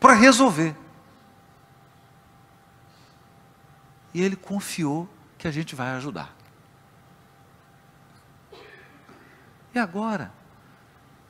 para 0.00 0.12
resolver. 0.12 0.74
E 4.12 4.20
ele 4.20 4.34
confiou 4.34 5.08
que 5.38 5.46
a 5.46 5.52
gente 5.52 5.76
vai 5.76 5.90
ajudar. 5.90 6.34
E 9.72 9.78
agora? 9.78 10.32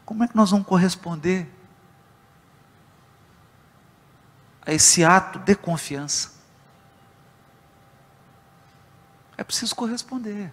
Como 0.07 0.25
é 0.25 0.29
que 0.29 0.35
nós 0.35 0.51
vamos 0.51 0.67
corresponder 0.67 1.47
a 4.65 4.73
esse 4.73 5.05
ato 5.05 5.39
de 5.39 5.55
confiança? 5.55 6.33
É 9.37 9.45
preciso 9.45 9.77
corresponder. 9.77 10.51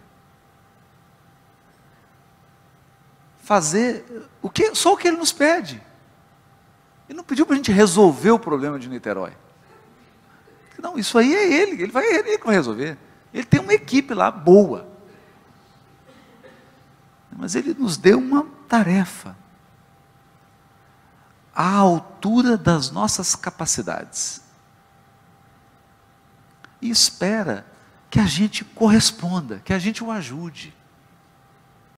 Fazer 3.46 4.04
o 4.42 4.50
que, 4.50 4.74
só 4.74 4.94
o 4.94 4.98
que 4.98 5.08
ele 5.08 5.18
nos 5.18 5.32
pede. 5.32 5.80
Ele 7.08 7.16
não 7.16 7.24
pediu 7.24 7.46
para 7.46 7.54
a 7.54 7.58
gente 7.58 7.72
resolver 7.72 8.32
o 8.32 8.40
problema 8.40 8.80
de 8.80 8.90
Niterói. 8.90 9.34
Não, 10.82 10.98
isso 10.98 11.16
aí 11.18 11.34
é 11.34 11.54
ele, 11.54 11.84
ele 11.84 11.92
vai, 11.92 12.06
ele 12.06 12.38
vai 12.40 12.56
resolver. 12.56 12.98
Ele 13.32 13.46
tem 13.46 13.60
uma 13.60 13.74
equipe 13.74 14.16
lá 14.16 14.32
boa. 14.32 14.88
Mas 17.32 17.54
ele 17.54 17.76
nos 17.76 17.98
deu 17.98 18.18
uma 18.18 18.48
tarefa 18.68 19.38
à 21.56 21.70
altura 21.76 22.58
das 22.58 22.90
nossas 22.90 23.36
capacidades. 23.36 24.42
E 26.82 26.90
espera 26.90 27.64
que 28.10 28.20
a 28.20 28.26
gente 28.26 28.66
corresponda, 28.66 29.62
que 29.64 29.72
a 29.72 29.80
gente 29.80 30.04
o 30.04 30.10
ajude. 30.10 30.74